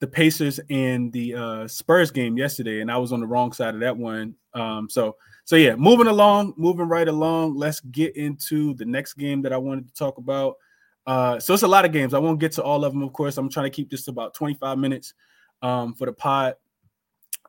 the 0.00 0.06
Pacers 0.08 0.58
and 0.68 1.12
the 1.12 1.34
uh, 1.34 1.68
Spurs 1.68 2.10
game 2.10 2.36
yesterday, 2.36 2.80
and 2.80 2.90
I 2.90 2.98
was 2.98 3.12
on 3.12 3.20
the 3.20 3.26
wrong 3.26 3.52
side 3.52 3.74
of 3.74 3.80
that 3.80 3.96
one. 3.96 4.34
Um, 4.52 4.90
so 4.90 5.16
so 5.44 5.56
yeah, 5.56 5.74
moving 5.74 6.06
along, 6.06 6.54
moving 6.56 6.88
right 6.88 7.08
along. 7.08 7.56
Let's 7.56 7.80
get 7.80 8.16
into 8.16 8.74
the 8.74 8.84
next 8.84 9.14
game 9.14 9.42
that 9.42 9.52
I 9.52 9.56
wanted 9.56 9.88
to 9.88 9.94
talk 9.94 10.18
about. 10.18 10.56
Uh, 11.06 11.40
so 11.40 11.52
it's 11.52 11.64
a 11.64 11.68
lot 11.68 11.84
of 11.84 11.92
games. 11.92 12.14
I 12.14 12.18
won't 12.18 12.38
get 12.38 12.52
to 12.52 12.62
all 12.62 12.84
of 12.84 12.92
them, 12.92 13.02
of 13.02 13.12
course. 13.12 13.36
I'm 13.36 13.50
trying 13.50 13.66
to 13.66 13.74
keep 13.74 13.90
this 13.90 14.04
to 14.04 14.10
about 14.12 14.34
25 14.34 14.78
minutes 14.78 15.14
um, 15.60 15.94
for 15.94 16.06
the 16.06 16.12
pod. 16.12 16.54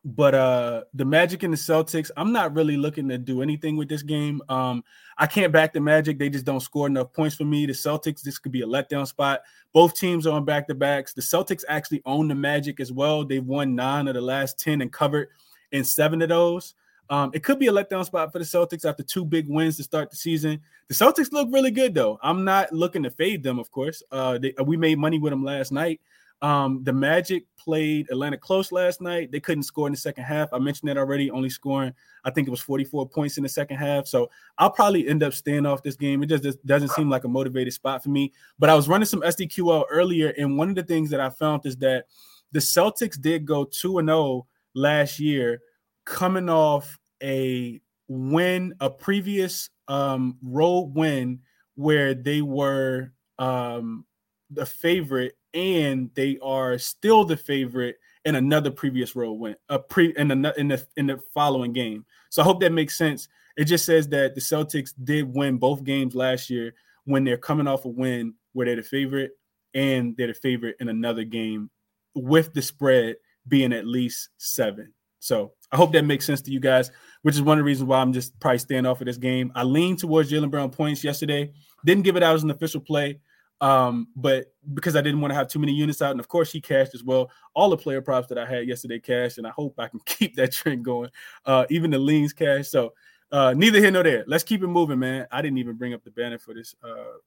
But 0.06 0.36
uh, 0.36 0.84
the 0.94 1.06
Magic 1.06 1.44
and 1.44 1.54
the 1.54 1.58
Celtics, 1.58 2.12
I'm 2.18 2.34
not 2.34 2.54
really 2.54 2.76
looking 2.76 3.08
to 3.08 3.18
do 3.18 3.42
anything 3.42 3.78
with 3.78 3.88
this 3.88 4.04
game. 4.04 4.42
Um, 4.50 4.84
I 5.18 5.28
can't 5.28 5.54
back 5.54 5.72
the 5.72 5.80
Magic; 5.80 6.20
they 6.20 6.30
just 6.30 6.44
don't 6.44 6.60
score 6.60 6.88
enough 6.88 7.14
points 7.14 7.38
for 7.38 7.46
me. 7.46 7.66
The 7.66 7.72
Celtics, 7.72 8.22
this 8.22 8.38
could 8.38 8.52
be 8.52 8.64
a 8.64 8.68
letdown 8.68 9.08
spot. 9.08 9.44
Both 9.72 9.96
teams 9.96 10.28
are 10.28 10.34
on 10.34 10.44
back 10.44 10.68
to 10.68 10.76
backs. 10.76 11.14
The 11.14 11.22
Celtics 11.22 11.64
actually 11.70 12.02
own 12.06 12.28
the 12.28 12.36
Magic 12.36 12.82
as 12.82 12.92
well. 12.92 13.24
They've 13.24 13.46
won 13.46 13.76
nine 13.76 14.10
of 14.10 14.16
the 14.16 14.22
last 14.22 14.60
ten 14.60 14.82
and 14.82 14.92
covered 14.92 15.30
in 15.72 15.86
seven 15.86 16.22
of 16.22 16.28
those. 16.28 16.76
Um, 17.10 17.32
it 17.34 17.44
could 17.44 17.60
be 17.60 17.68
a 17.68 17.72
letdown 17.72 18.06
spot 18.06 18.32
for 18.32 18.40
the 18.40 18.46
Celtics 18.46 18.86
after 18.86 19.04
two 19.04 19.26
big 19.26 19.48
wins 19.48 19.78
to 19.78 19.84
start 19.84 20.10
the 20.10 20.16
season. 20.16 20.62
The 20.88 20.94
Celtics 20.94 21.32
look 21.32 21.50
really 21.52 21.72
good, 21.72 21.94
though. 21.94 22.18
I'm 22.24 22.44
not 22.44 22.72
looking 22.72 23.04
to 23.04 23.10
fade 23.10 23.44
them, 23.44 23.60
of 23.60 23.72
course. 23.72 24.02
Uh, 24.12 24.38
they, 24.38 24.54
we 24.64 24.78
made 24.78 24.98
money 24.98 25.20
with 25.20 25.32
them 25.32 25.44
last 25.44 25.72
night. 25.72 26.00
Um, 26.42 26.84
the 26.84 26.92
Magic 26.92 27.46
played 27.58 28.10
Atlanta 28.12 28.38
close 28.38 28.74
last 28.74 29.00
night. 29.00 29.32
They 29.32 29.40
couldn't 29.40 29.64
score 29.64 29.88
in 29.88 29.94
the 29.94 29.98
second 29.98 30.26
half. 30.26 30.52
I 30.52 30.60
mentioned 30.60 30.90
that 30.90 30.98
already, 30.98 31.32
only 31.32 31.50
scoring, 31.50 31.94
I 32.26 32.32
think 32.32 32.48
it 32.48 32.52
was 32.52 32.60
44 32.60 33.08
points 33.08 33.38
in 33.38 33.44
the 33.44 33.50
second 33.50 33.78
half. 33.78 34.08
So 34.08 34.30
I'll 34.58 34.70
probably 34.70 35.08
end 35.08 35.24
up 35.24 35.34
staying 35.34 35.66
off 35.66 35.84
this 35.84 35.96
game. 35.96 36.22
It 36.22 36.28
just, 36.28 36.44
just 36.44 36.66
doesn't 36.66 36.92
seem 36.92 37.10
like 37.10 37.24
a 37.24 37.30
motivated 37.30 37.74
spot 37.74 38.04
for 38.04 38.10
me. 38.10 38.34
But 38.60 38.70
I 38.70 38.76
was 38.76 38.90
running 38.90 39.06
some 39.06 39.22
SDQL 39.22 39.86
earlier, 39.90 40.34
and 40.38 40.58
one 40.58 40.68
of 40.68 40.76
the 40.76 40.84
things 40.84 41.10
that 41.12 41.22
I 41.22 41.30
found 41.30 41.66
is 41.66 41.78
that 41.78 42.08
the 42.52 42.60
Celtics 42.60 43.20
did 43.20 43.46
go 43.46 43.64
2 43.64 44.00
and 44.00 44.10
0 44.10 44.46
last 44.74 45.20
year 45.20 45.62
coming 46.06 46.50
off 46.50 47.00
a 47.22 47.82
win, 48.08 48.74
a 48.80 48.90
previous 48.90 49.70
um, 49.88 50.38
road 50.42 50.94
win 50.96 51.40
where 51.76 52.14
they 52.14 52.42
were 52.42 53.12
um, 53.40 54.06
the 54.50 54.66
favorite 54.66 55.38
and 55.54 56.10
they 56.16 56.38
are 56.42 56.78
still 56.78 57.26
the 57.26 57.38
favorite 57.38 57.98
in 58.26 58.36
another 58.36 58.72
previous 58.72 59.16
road 59.16 59.34
win, 59.34 59.56
a 59.70 59.80
pre 59.80 60.14
in 60.18 60.28
the 60.30 60.54
in 60.58 60.68
the 60.70 60.86
in 60.98 61.08
the 61.08 61.20
following 61.34 61.74
game. 61.74 62.06
So 62.30 62.42
I 62.42 62.46
hope 62.46 62.62
that 62.62 62.72
makes 62.72 62.98
sense. 62.98 63.28
It 63.58 63.66
just 63.66 63.86
says 63.86 64.08
that 64.10 64.34
the 64.34 64.42
Celtics 64.42 64.94
did 65.04 65.34
win 65.34 65.58
both 65.58 65.84
games 65.84 66.16
last 66.16 66.50
year 66.50 66.74
when 67.06 67.24
they're 67.24 67.38
coming 67.38 67.68
off 67.68 67.86
a 67.86 67.90
win 67.90 68.34
where 68.54 68.66
they're 68.66 68.78
the 68.78 68.82
favorite 68.82 69.32
and 69.74 70.16
they're 70.18 70.28
the 70.28 70.34
favorite 70.34 70.78
in 70.80 70.90
another 70.90 71.24
game 71.24 71.70
with 72.16 72.54
the 72.54 72.62
spread 72.62 73.18
being 73.48 73.74
at 73.74 73.86
least 73.86 74.30
seven. 74.38 74.94
So 75.20 75.54
I 75.74 75.78
hope 75.78 75.92
that 75.94 76.06
makes 76.06 76.26
sense 76.26 76.42
to 76.44 76.52
you 76.52 76.60
guys, 76.60 76.92
which 77.24 77.34
is 77.34 77.42
one 77.42 77.58
of 77.58 77.64
the 77.64 77.66
reasons 77.66 77.90
why 77.90 78.00
I'm 78.00 78.14
just 78.14 78.40
probably 78.40 78.60
staying 78.60 78.86
off 78.86 79.02
of 79.02 79.08
this 79.08 79.18
game. 79.18 79.52
I 79.56 79.64
leaned 79.64 80.00
towards 80.00 80.32
Jaylen 80.32 80.52
Brown 80.52 80.70
points 80.70 81.04
yesterday. 81.04 81.52
Didn't 81.84 82.04
give 82.04 82.16
it 82.16 82.22
out 82.22 82.36
as 82.36 82.44
an 82.44 82.52
official 82.52 82.80
play, 82.80 83.20
um, 83.60 84.08
but 84.16 84.54
because 84.76 84.96
I 84.96 85.02
didn't 85.02 85.20
want 85.20 85.32
to 85.32 85.36
have 85.36 85.48
too 85.48 85.58
many 85.58 85.74
units 85.74 86.02
out, 86.04 86.12
and 86.12 86.20
of 86.20 86.28
course 86.28 86.52
he 86.52 86.62
cashed 86.62 86.94
as 86.94 87.04
well. 87.04 87.32
All 87.56 87.72
the 87.72 87.78
player 87.78 88.02
props 88.02 88.28
that 88.28 88.38
I 88.38 88.46
had 88.46 88.68
yesterday 88.68 89.00
cashed, 89.00 89.40
and 89.40 89.48
I 89.48 89.50
hope 89.50 89.74
I 89.80 89.88
can 89.88 90.00
keep 90.06 90.36
that 90.36 90.54
trend 90.54 90.86
going. 90.86 91.10
Uh, 91.44 91.66
even 91.72 91.90
the 91.90 91.98
leans 91.98 92.34
cash. 92.34 92.70
So 92.70 92.94
uh, 93.32 93.56
neither 93.58 93.80
here 93.80 93.90
nor 93.90 94.04
there. 94.04 94.24
Let's 94.28 94.44
keep 94.44 94.62
it 94.62 94.68
moving, 94.68 95.00
man. 95.00 95.26
I 95.32 95.42
didn't 95.42 95.58
even 95.58 95.76
bring 95.76 95.96
up 95.96 96.04
the 96.04 96.12
banner 96.12 96.38
for 96.38 96.54
this 96.54 96.76
uh, 96.84 97.18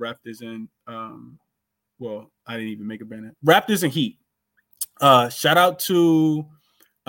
Raptors 0.00 0.40
and 0.40 0.68
um, 0.86 1.38
well, 1.98 2.32
I 2.46 2.54
didn't 2.54 2.70
even 2.70 2.86
make 2.86 3.02
a 3.02 3.04
banner. 3.04 3.34
Raptors 3.44 3.82
and 3.82 3.92
Heat. 3.92 4.18
Uh, 5.02 5.28
shout 5.28 5.58
out 5.58 5.78
to 5.80 6.46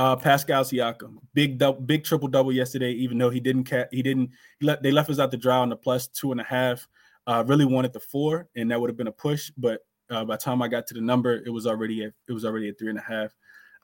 uh, 0.01 0.15
Pascal 0.15 0.63
Siakam, 0.63 1.17
big 1.35 1.63
big 1.85 2.03
triple 2.03 2.27
double 2.27 2.51
yesterday. 2.51 2.91
Even 2.91 3.19
though 3.19 3.29
he 3.29 3.39
didn't, 3.39 3.65
ca- 3.65 3.85
he 3.91 4.01
didn't. 4.01 4.31
He 4.59 4.67
they 4.81 4.91
left 4.91 5.11
us 5.11 5.19
out 5.19 5.29
the 5.29 5.37
dry 5.37 5.57
on 5.57 5.69
the 5.69 5.75
plus 5.75 6.07
two 6.07 6.31
and 6.31 6.41
a 6.41 6.43
half. 6.43 6.87
Uh, 7.27 7.43
really 7.45 7.65
wanted 7.65 7.93
the 7.93 7.99
four, 7.99 8.47
and 8.55 8.71
that 8.71 8.81
would 8.81 8.89
have 8.89 8.97
been 8.97 9.07
a 9.07 9.11
push. 9.11 9.51
But 9.55 9.81
uh, 10.09 10.25
by 10.25 10.37
the 10.37 10.41
time 10.41 10.63
I 10.63 10.69
got 10.69 10.87
to 10.87 10.95
the 10.95 11.01
number, 11.01 11.43
it 11.45 11.51
was 11.51 11.67
already 11.67 12.03
at, 12.03 12.13
it 12.27 12.31
was 12.31 12.45
already 12.45 12.69
at 12.69 12.79
three 12.79 12.89
and 12.89 12.97
a 12.97 13.03
half, 13.03 13.35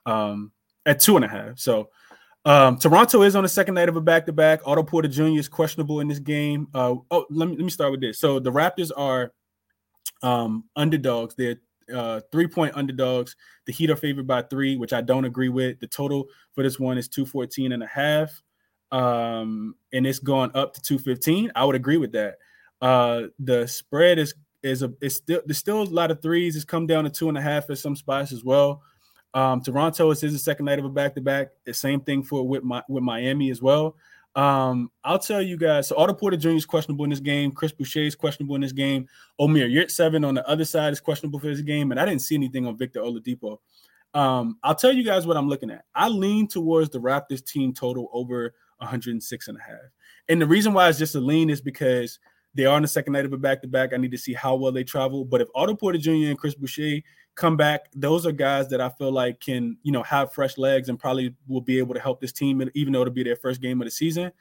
um, 0.06 0.50
at 0.86 0.98
two 0.98 1.14
and 1.14 1.24
a 1.24 1.28
half. 1.28 1.56
So 1.56 1.88
um, 2.44 2.78
Toronto 2.78 3.22
is 3.22 3.36
on 3.36 3.44
the 3.44 3.48
second 3.48 3.74
night 3.76 3.88
of 3.88 3.94
a 3.94 4.00
back 4.00 4.26
to 4.26 4.32
back. 4.32 4.60
Otto 4.66 4.82
Porter 4.82 5.06
Jr. 5.06 5.38
is 5.38 5.48
questionable 5.48 6.00
in 6.00 6.08
this 6.08 6.18
game. 6.18 6.66
Uh, 6.74 6.96
oh, 7.12 7.26
let 7.30 7.48
me 7.48 7.54
let 7.54 7.64
me 7.64 7.70
start 7.70 7.92
with 7.92 8.00
this. 8.00 8.18
So 8.18 8.40
the 8.40 8.50
Raptors 8.50 8.90
are 8.96 9.32
um, 10.24 10.64
underdogs. 10.74 11.36
They're 11.36 11.60
uh, 11.92 12.20
three 12.32 12.46
point 12.46 12.76
underdogs. 12.76 13.36
The 13.66 13.72
Heat 13.72 13.90
are 13.90 13.96
favored 13.96 14.26
by 14.26 14.42
three, 14.42 14.76
which 14.76 14.92
I 14.92 15.00
don't 15.00 15.24
agree 15.24 15.48
with. 15.48 15.80
The 15.80 15.86
total 15.86 16.26
for 16.52 16.62
this 16.62 16.78
one 16.78 16.98
is 16.98 17.08
214 17.08 17.72
and 17.72 17.82
a 17.82 17.86
half. 17.86 18.42
Um, 18.90 19.74
and 19.92 20.06
it's 20.06 20.18
going 20.18 20.50
up 20.54 20.74
to 20.74 20.82
215. 20.82 21.52
I 21.54 21.64
would 21.64 21.76
agree 21.76 21.98
with 21.98 22.12
that. 22.12 22.36
Uh, 22.80 23.24
the 23.38 23.66
spread 23.66 24.18
is 24.18 24.34
is 24.62 24.82
a 24.82 24.92
it's 25.00 25.16
still 25.16 25.40
there's 25.46 25.58
still 25.58 25.82
a 25.82 25.84
lot 25.84 26.10
of 26.10 26.22
threes. 26.22 26.56
It's 26.56 26.64
come 26.64 26.86
down 26.86 27.04
to 27.04 27.10
two 27.10 27.28
and 27.28 27.38
a 27.38 27.42
half 27.42 27.70
at 27.70 27.78
some 27.78 27.96
spots 27.96 28.32
as 28.32 28.44
well. 28.44 28.82
Um, 29.34 29.62
Toronto 29.62 30.10
is 30.10 30.20
his 30.20 30.42
second 30.42 30.66
night 30.66 30.78
of 30.78 30.84
a 30.84 30.88
back 30.88 31.14
to 31.14 31.20
back. 31.20 31.50
The 31.64 31.74
same 31.74 32.00
thing 32.00 32.22
for 32.22 32.46
with 32.46 32.64
my 32.64 32.82
with 32.88 33.02
Miami 33.02 33.50
as 33.50 33.60
well. 33.60 33.96
Um, 34.38 34.92
I'll 35.02 35.18
tell 35.18 35.42
you 35.42 35.56
guys. 35.56 35.88
So 35.88 35.96
Otto 35.96 36.14
Porter 36.14 36.36
Jr. 36.36 36.50
is 36.50 36.64
questionable 36.64 37.02
in 37.02 37.10
this 37.10 37.18
game. 37.18 37.50
Chris 37.50 37.72
Boucher 37.72 38.02
is 38.02 38.14
questionable 38.14 38.54
in 38.54 38.60
this 38.60 38.70
game. 38.70 39.08
Omir 39.40 39.64
Omer 39.64 39.68
Yurtseven 39.68 40.24
on 40.24 40.34
the 40.34 40.48
other 40.48 40.64
side 40.64 40.92
is 40.92 41.00
questionable 41.00 41.40
for 41.40 41.48
this 41.48 41.60
game. 41.60 41.90
And 41.90 41.98
I 41.98 42.04
didn't 42.04 42.22
see 42.22 42.36
anything 42.36 42.64
on 42.64 42.76
Victor 42.76 43.00
Oladipo. 43.00 43.58
Um, 44.14 44.56
I'll 44.62 44.76
tell 44.76 44.92
you 44.92 45.02
guys 45.02 45.26
what 45.26 45.36
I'm 45.36 45.48
looking 45.48 45.72
at. 45.72 45.86
I 45.92 46.08
lean 46.08 46.46
towards 46.46 46.90
the 46.90 47.00
Raptors 47.00 47.44
team 47.44 47.74
total 47.74 48.08
over 48.12 48.54
106 48.76 49.48
and 49.48 49.58
a 49.58 49.60
half. 49.60 49.90
And 50.28 50.40
the 50.40 50.46
reason 50.46 50.72
why 50.72 50.88
it's 50.88 51.00
just 51.00 51.16
a 51.16 51.20
lean 51.20 51.50
is 51.50 51.60
because 51.60 52.20
they 52.58 52.66
are 52.66 52.74
on 52.74 52.82
the 52.82 52.88
second 52.88 53.12
night 53.12 53.24
of 53.24 53.32
a 53.32 53.38
back 53.38 53.62
to 53.62 53.68
back. 53.68 53.94
I 53.94 53.98
need 53.98 54.10
to 54.10 54.18
see 54.18 54.34
how 54.34 54.56
well 54.56 54.72
they 54.72 54.82
travel. 54.82 55.24
But 55.24 55.40
if 55.40 55.46
Otto 55.54 55.76
Porter 55.76 55.96
Jr. 55.96 56.10
and 56.10 56.36
Chris 56.36 56.56
Boucher 56.56 57.02
come 57.36 57.56
back, 57.56 57.82
those 57.94 58.26
are 58.26 58.32
guys 58.32 58.68
that 58.70 58.80
I 58.80 58.88
feel 58.88 59.12
like 59.12 59.38
can, 59.38 59.76
you 59.84 59.92
know, 59.92 60.02
have 60.02 60.32
fresh 60.32 60.58
legs 60.58 60.88
and 60.88 60.98
probably 60.98 61.36
will 61.46 61.60
be 61.60 61.78
able 61.78 61.94
to 61.94 62.00
help 62.00 62.20
this 62.20 62.32
team, 62.32 62.68
even 62.74 62.92
though 62.92 63.02
it'll 63.02 63.14
be 63.14 63.22
their 63.22 63.36
first 63.36 63.60
game 63.60 63.80
of 63.80 63.84
the 63.84 63.92
season. 63.92 64.32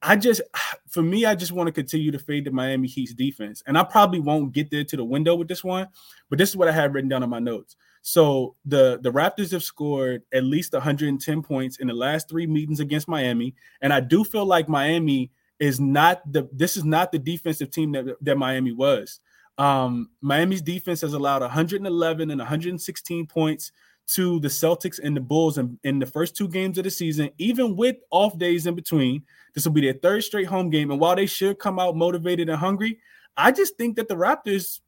I 0.00 0.16
just, 0.16 0.40
for 0.88 1.02
me, 1.02 1.26
I 1.26 1.34
just 1.34 1.52
want 1.52 1.66
to 1.66 1.72
continue 1.72 2.10
to 2.10 2.18
fade 2.18 2.46
the 2.46 2.50
Miami 2.50 2.88
Heat's 2.88 3.12
defense. 3.12 3.62
And 3.66 3.76
I 3.76 3.84
probably 3.84 4.20
won't 4.20 4.52
get 4.52 4.70
there 4.70 4.84
to 4.84 4.96
the 4.96 5.04
window 5.04 5.34
with 5.34 5.48
this 5.48 5.62
one, 5.62 5.86
but 6.30 6.38
this 6.38 6.48
is 6.48 6.56
what 6.56 6.68
I 6.68 6.72
have 6.72 6.94
written 6.94 7.10
down 7.10 7.22
in 7.22 7.28
my 7.28 7.40
notes. 7.40 7.76
So 8.00 8.56
the 8.64 8.98
the 9.02 9.12
Raptors 9.12 9.52
have 9.52 9.62
scored 9.62 10.22
at 10.32 10.44
least 10.44 10.72
110 10.72 11.42
points 11.42 11.76
in 11.76 11.88
the 11.88 11.92
last 11.92 12.26
three 12.26 12.46
meetings 12.46 12.80
against 12.80 13.06
Miami, 13.06 13.54
and 13.82 13.92
I 13.92 14.00
do 14.00 14.24
feel 14.24 14.46
like 14.46 14.66
Miami 14.66 15.30
is 15.60 15.78
not 15.78 16.20
the 16.32 16.48
this 16.52 16.76
is 16.76 16.84
not 16.84 17.12
the 17.12 17.18
defensive 17.18 17.70
team 17.70 17.92
that, 17.92 18.16
that 18.22 18.36
Miami 18.36 18.72
was. 18.72 19.20
Um, 19.58 20.08
Miami's 20.22 20.62
defense 20.62 21.02
has 21.02 21.12
allowed 21.12 21.42
111 21.42 22.30
and 22.30 22.38
116 22.38 23.26
points 23.26 23.72
to 24.06 24.40
the 24.40 24.48
Celtics 24.48 24.98
and 25.02 25.16
the 25.16 25.20
Bulls 25.20 25.58
in, 25.58 25.78
in 25.84 25.98
the 25.98 26.06
first 26.06 26.34
two 26.34 26.48
games 26.48 26.78
of 26.78 26.84
the 26.84 26.90
season, 26.90 27.30
even 27.38 27.76
with 27.76 27.96
off 28.10 28.36
days 28.38 28.66
in 28.66 28.74
between. 28.74 29.22
This 29.54 29.64
will 29.66 29.72
be 29.72 29.82
their 29.82 29.92
third 29.92 30.24
straight 30.24 30.46
home 30.46 30.70
game. 30.70 30.90
And 30.90 30.98
while 30.98 31.14
they 31.14 31.26
should 31.26 31.58
come 31.58 31.78
out 31.78 31.94
motivated 31.94 32.48
and 32.48 32.58
hungry, 32.58 32.98
I 33.36 33.52
just 33.52 33.76
think 33.76 33.96
that 33.96 34.08
the 34.08 34.16
Raptors 34.16 34.80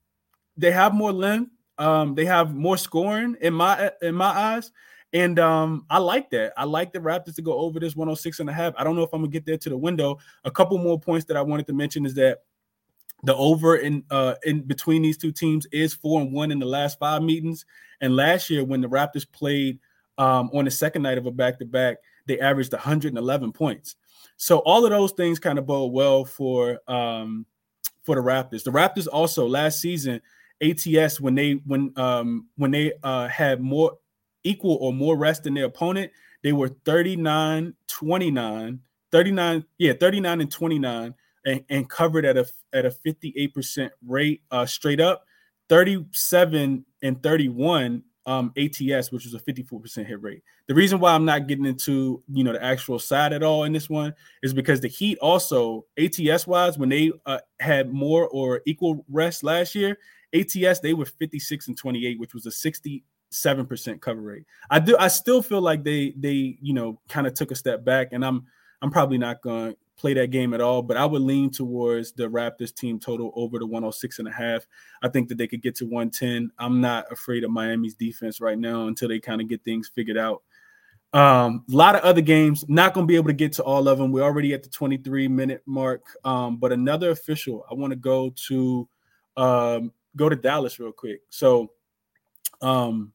they 0.57 0.71
have 0.71 0.95
more 0.95 1.13
length, 1.13 1.51
um, 1.79 2.15
they 2.15 2.25
have 2.25 2.55
more 2.55 2.77
scoring 2.77 3.37
in 3.41 3.55
my 3.55 3.91
in 4.01 4.15
my 4.15 4.27
eyes. 4.27 4.73
And 5.13 5.39
um, 5.39 5.85
I 5.91 5.99
like 5.99 6.31
that. 6.31 6.53
I 6.57 6.65
like 6.65 6.93
the 6.93 6.99
Raptors 6.99 7.35
to 7.35 7.43
go 7.43 7.59
over 7.59 7.79
this 7.79 7.95
106 7.95 8.41
and 8.41 8.49
a 8.49 8.53
half. 8.53 8.75
I 8.79 8.85
don't 8.85 8.97
know 8.97 9.03
if 9.03 9.13
I'm 9.13 9.21
gonna 9.21 9.31
get 9.31 9.45
there 9.45 9.59
to 9.59 9.69
the 9.69 9.77
window. 9.77 10.19
A 10.45 10.51
couple 10.51 10.79
more 10.79 10.99
points 10.99 11.27
that 11.27 11.37
I 11.37 11.43
wanted 11.43 11.67
to 11.67 11.75
mention 11.75 12.07
is 12.07 12.15
that 12.15 12.39
the 13.25 13.35
over 13.37 13.77
in 13.77 14.03
uh 14.11 14.35
in 14.45 14.63
between 14.63 15.03
these 15.03 15.17
two 15.17 15.31
teams 15.31 15.67
is 15.71 15.95
four 15.95 16.21
and 16.21 16.33
one 16.33 16.51
in 16.51 16.59
the 16.59 16.67
last 16.67 16.99
five 16.99 17.23
meetings. 17.23 17.67
And 18.01 18.17
last 18.17 18.51
year, 18.51 18.65
when 18.65 18.81
the 18.81 18.89
Raptors 18.89 19.31
played 19.31 19.79
um, 20.19 20.51
on 20.53 20.65
the 20.65 20.71
second 20.71 21.03
night 21.03 21.19
of 21.19 21.27
a 21.27 21.31
back-to-back, 21.31 21.99
they 22.27 22.41
averaged 22.41 22.73
111 22.73 23.53
points. 23.53 23.97
So 24.37 24.59
all 24.59 24.85
of 24.85 24.91
those 24.91 25.13
things 25.13 25.39
kind 25.39 25.59
of 25.59 25.67
bode 25.67 25.93
well 25.93 26.25
for 26.25 26.81
um 26.89 27.47
for 28.03 28.17
the 28.17 28.23
Raptors. 28.23 28.65
The 28.65 28.73
Raptors 28.73 29.07
also 29.13 29.47
last 29.47 29.81
season 29.81 30.21
ATS 30.63 31.21
when 31.21 31.35
they 31.35 31.53
when 31.67 31.93
um 31.97 32.49
when 32.57 32.71
they 32.71 32.95
uh 33.03 33.29
had 33.29 33.61
more 33.61 33.99
equal 34.45 34.77
or 34.81 34.93
more 34.93 35.17
rest 35.17 35.45
than 35.45 35.55
their 35.55 35.67
opponent. 35.67 36.13
They 36.43 36.53
were 36.53 36.69
39, 36.85 37.75
29, 37.87 38.81
39, 39.11 39.65
yeah, 39.79 39.93
39 39.99 40.41
and 40.41 40.51
29 40.51 41.15
and, 41.45 41.65
and 41.69 41.89
covered 41.89 42.25
at 42.25 42.37
a 42.37 42.47
at 42.73 42.87
a 42.87 42.91
58% 42.91 43.91
rate 44.07 44.43
uh, 44.51 44.67
straight 44.67 45.01
up, 45.01 45.25
37 45.69 46.85
and 47.03 47.23
31 47.23 48.03
um, 48.25 48.53
ATS, 48.57 49.11
which 49.11 49.25
was 49.25 49.35
a 49.35 49.39
54% 49.39 50.07
hit 50.07 50.23
rate. 50.23 50.43
The 50.69 50.75
reason 50.75 51.01
why 51.01 51.13
I'm 51.13 51.25
not 51.25 51.49
getting 51.49 51.67
into 51.67 52.23
you 52.33 52.45
know 52.45 52.53
the 52.53 52.65
actual 52.65 52.99
side 52.99 53.33
at 53.33 53.43
all 53.43 53.65
in 53.65 53.73
this 53.73 53.91
one 53.91 54.15
is 54.43 54.55
because 54.55 54.81
the 54.81 54.89
Heat 54.89 55.19
also 55.19 55.87
ATS 55.99 56.47
wise, 56.47 56.79
when 56.79 56.89
they 56.89 57.13
uh, 57.27 57.39
had 57.61 57.93
more 57.93 58.29
or 58.29 58.63
equal 58.67 59.05
rest 59.11 59.43
last 59.43 59.75
year, 59.75 59.99
ATS 60.35 60.81
they 60.81 60.95
were 60.95 61.05
56 61.05 61.69
and 61.69 61.77
28, 61.77 62.19
which 62.19 62.35
was 62.35 62.47
a 62.47 62.51
60 62.51 63.05
seven 63.33 63.67
percent 63.67 64.01
cover 64.01 64.21
rate. 64.21 64.45
I 64.71 64.79
do. 64.79 64.97
I 64.99 65.09
still 65.09 65.43
feel 65.43 65.61
like 65.61 65.85
they 65.85 66.15
they 66.17 66.59
you 66.61 66.75
know 66.75 67.01
kind 67.09 67.27
of 67.27 67.35
took 67.35 67.51
a 67.51 67.57
step 67.57 67.85
back, 67.85 68.09
and 68.13 68.25
I'm 68.25 68.45
I'm 68.81 68.91
probably 68.91 69.19
not 69.19 69.43
going 69.43 69.73
to 69.73 69.77
play 69.97 70.15
that 70.15 70.31
game 70.31 70.55
at 70.55 70.61
all. 70.61 70.83
But 70.83 70.97
I 70.97 71.07
would 71.07 71.23
lean 71.23 71.51
towards 71.51 72.13
the 72.13 72.29
Raptors 72.29 72.75
team 72.75 72.99
total 72.99 73.33
over 73.35 73.59
the 73.59 73.67
106 73.67 74.19
and 74.19 74.29
a 74.29 74.33
half. 74.33 74.67
I 75.03 75.09
think 75.09 75.29
that 75.29 75.39
they 75.39 75.47
could 75.47 75.63
get 75.63 75.77
to 75.77 75.85
110. 75.85 76.51
I'm 76.59 76.81
not 76.81 77.11
afraid 77.11 77.45
of 77.45 77.51
Miami's 77.51 77.95
defense 77.95 78.41
right 78.41 78.59
now 78.59 78.87
until 78.87 79.09
they 79.09 79.21
kind 79.21 79.41
of 79.41 79.49
get 79.49 79.65
things 79.65 79.91
figured 79.95 80.19
out. 80.19 80.43
Um, 81.15 81.65
a 81.71 81.77
lot 81.77 81.95
of 81.95 82.01
other 82.03 82.23
games, 82.23 82.65
not 82.69 82.95
going 82.95 83.07
to 83.07 83.11
be 83.11 83.17
able 83.17 83.29
to 83.29 83.35
get 83.35 83.53
to 83.55 83.63
all 83.63 83.87
of 83.87 83.99
them. 83.99 84.13
We're 84.13 84.23
already 84.23 84.55
at 84.55 84.63
the 84.63 84.71
23 84.71 85.29
minute 85.29 85.63
mark. 85.67 86.07
Um, 86.25 86.57
but 86.57 86.73
another 86.73 87.11
official, 87.11 87.67
I 87.71 87.75
want 87.75 87.91
to 87.93 87.97
go 87.97 88.35
to 88.49 88.89
um, 89.37 89.93
go 90.17 90.29
to 90.29 90.37
Dallas 90.37 90.79
real 90.79 90.93
quick. 90.93 91.21
So 91.29 91.71
um 92.63 93.13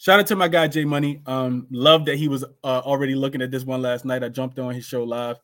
Shout 0.00 0.18
out 0.18 0.26
to 0.28 0.36
my 0.36 0.48
guy 0.48 0.66
Jay 0.66 0.86
Money. 0.86 1.20
Um, 1.26 1.66
love 1.70 2.06
that 2.06 2.16
he 2.16 2.26
was 2.26 2.42
uh, 2.42 2.80
already 2.86 3.14
looking 3.14 3.42
at 3.42 3.50
this 3.50 3.64
one 3.64 3.82
last 3.82 4.06
night. 4.06 4.24
I 4.24 4.30
jumped 4.30 4.58
on 4.58 4.72
his 4.72 4.86
show 4.86 5.04
live. 5.04 5.36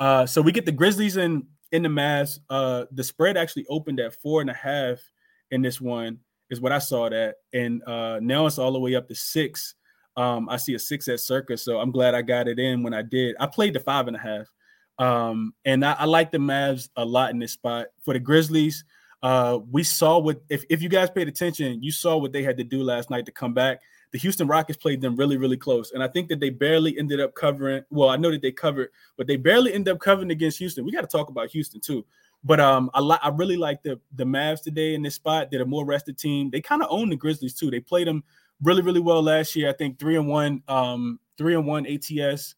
Uh, 0.00 0.26
so 0.26 0.42
we 0.42 0.50
get 0.50 0.66
the 0.66 0.72
Grizzlies 0.72 1.16
in 1.16 1.46
in 1.70 1.84
the 1.84 1.88
Mavs. 1.88 2.40
Uh, 2.50 2.86
the 2.90 3.04
spread 3.04 3.36
actually 3.36 3.64
opened 3.68 4.00
at 4.00 4.20
four 4.20 4.40
and 4.40 4.50
a 4.50 4.54
half 4.54 4.98
in 5.52 5.62
this 5.62 5.80
one, 5.80 6.18
is 6.50 6.60
what 6.60 6.72
I 6.72 6.80
saw 6.80 7.10
that, 7.10 7.36
and 7.52 7.80
uh, 7.84 8.18
now 8.20 8.46
it's 8.46 8.58
all 8.58 8.72
the 8.72 8.80
way 8.80 8.96
up 8.96 9.06
to 9.06 9.14
six. 9.14 9.76
Um, 10.16 10.48
I 10.48 10.56
see 10.56 10.74
a 10.74 10.80
six 10.80 11.06
at 11.06 11.20
Circa, 11.20 11.56
so 11.56 11.78
I'm 11.78 11.92
glad 11.92 12.16
I 12.16 12.22
got 12.22 12.48
it 12.48 12.58
in 12.58 12.82
when 12.82 12.94
I 12.94 13.02
did. 13.02 13.36
I 13.38 13.46
played 13.46 13.72
the 13.72 13.80
five 13.80 14.08
and 14.08 14.16
a 14.16 14.18
half, 14.18 14.48
um, 14.98 15.54
and 15.64 15.84
I, 15.84 15.92
I 15.92 16.04
like 16.06 16.32
the 16.32 16.38
Mavs 16.38 16.88
a 16.96 17.04
lot 17.04 17.30
in 17.30 17.38
this 17.38 17.52
spot 17.52 17.86
for 18.04 18.14
the 18.14 18.20
Grizzlies. 18.20 18.82
Uh, 19.22 19.60
we 19.70 19.84
saw 19.84 20.18
what 20.18 20.42
if, 20.48 20.64
if 20.68 20.82
you 20.82 20.88
guys 20.88 21.10
paid 21.10 21.28
attention, 21.28 21.82
you 21.82 21.92
saw 21.92 22.16
what 22.16 22.32
they 22.32 22.42
had 22.42 22.56
to 22.56 22.64
do 22.64 22.82
last 22.82 23.10
night 23.10 23.26
to 23.26 23.32
come 23.32 23.54
back 23.54 23.80
the 24.12 24.18
Houston 24.18 24.46
Rockets 24.46 24.76
played 24.76 25.00
them 25.00 25.16
really, 25.16 25.38
really 25.38 25.56
close. 25.56 25.92
And 25.92 26.02
I 26.02 26.08
think 26.08 26.28
that 26.28 26.38
they 26.38 26.50
barely 26.50 26.96
ended 26.98 27.18
up 27.18 27.34
covering. 27.34 27.82
Well, 27.90 28.10
I 28.10 28.16
know 28.16 28.30
that 28.30 28.42
they 28.42 28.52
covered, 28.52 28.90
but 29.16 29.26
they 29.26 29.36
barely 29.36 29.72
ended 29.72 29.94
up 29.94 30.00
covering 30.00 30.30
against 30.30 30.58
Houston. 30.58 30.84
We 30.84 30.92
got 30.92 31.00
to 31.00 31.06
talk 31.06 31.30
about 31.30 31.50
Houston 31.50 31.80
too. 31.80 32.04
But 32.44 32.60
um, 32.60 32.90
I 32.92 33.00
li- 33.00 33.18
I 33.22 33.30
really 33.30 33.56
like 33.56 33.82
the 33.82 33.98
the 34.14 34.24
Mavs 34.24 34.62
today 34.62 34.94
in 34.94 35.02
this 35.02 35.14
spot. 35.14 35.48
They're 35.50 35.62
a 35.62 35.66
more 35.66 35.86
rested 35.86 36.18
team. 36.18 36.50
They 36.50 36.60
kind 36.60 36.82
of 36.82 36.88
own 36.90 37.08
the 37.08 37.16
Grizzlies 37.16 37.54
too. 37.54 37.70
They 37.70 37.80
played 37.80 38.06
them 38.06 38.22
really, 38.62 38.82
really 38.82 39.00
well 39.00 39.22
last 39.22 39.56
year. 39.56 39.70
I 39.70 39.72
think 39.72 39.98
three 39.98 40.16
and 40.16 40.28
one, 40.28 40.62
um, 40.68 41.18
three 41.38 41.54
and 41.54 41.66
one 41.66 41.86
ATS. 41.86 42.54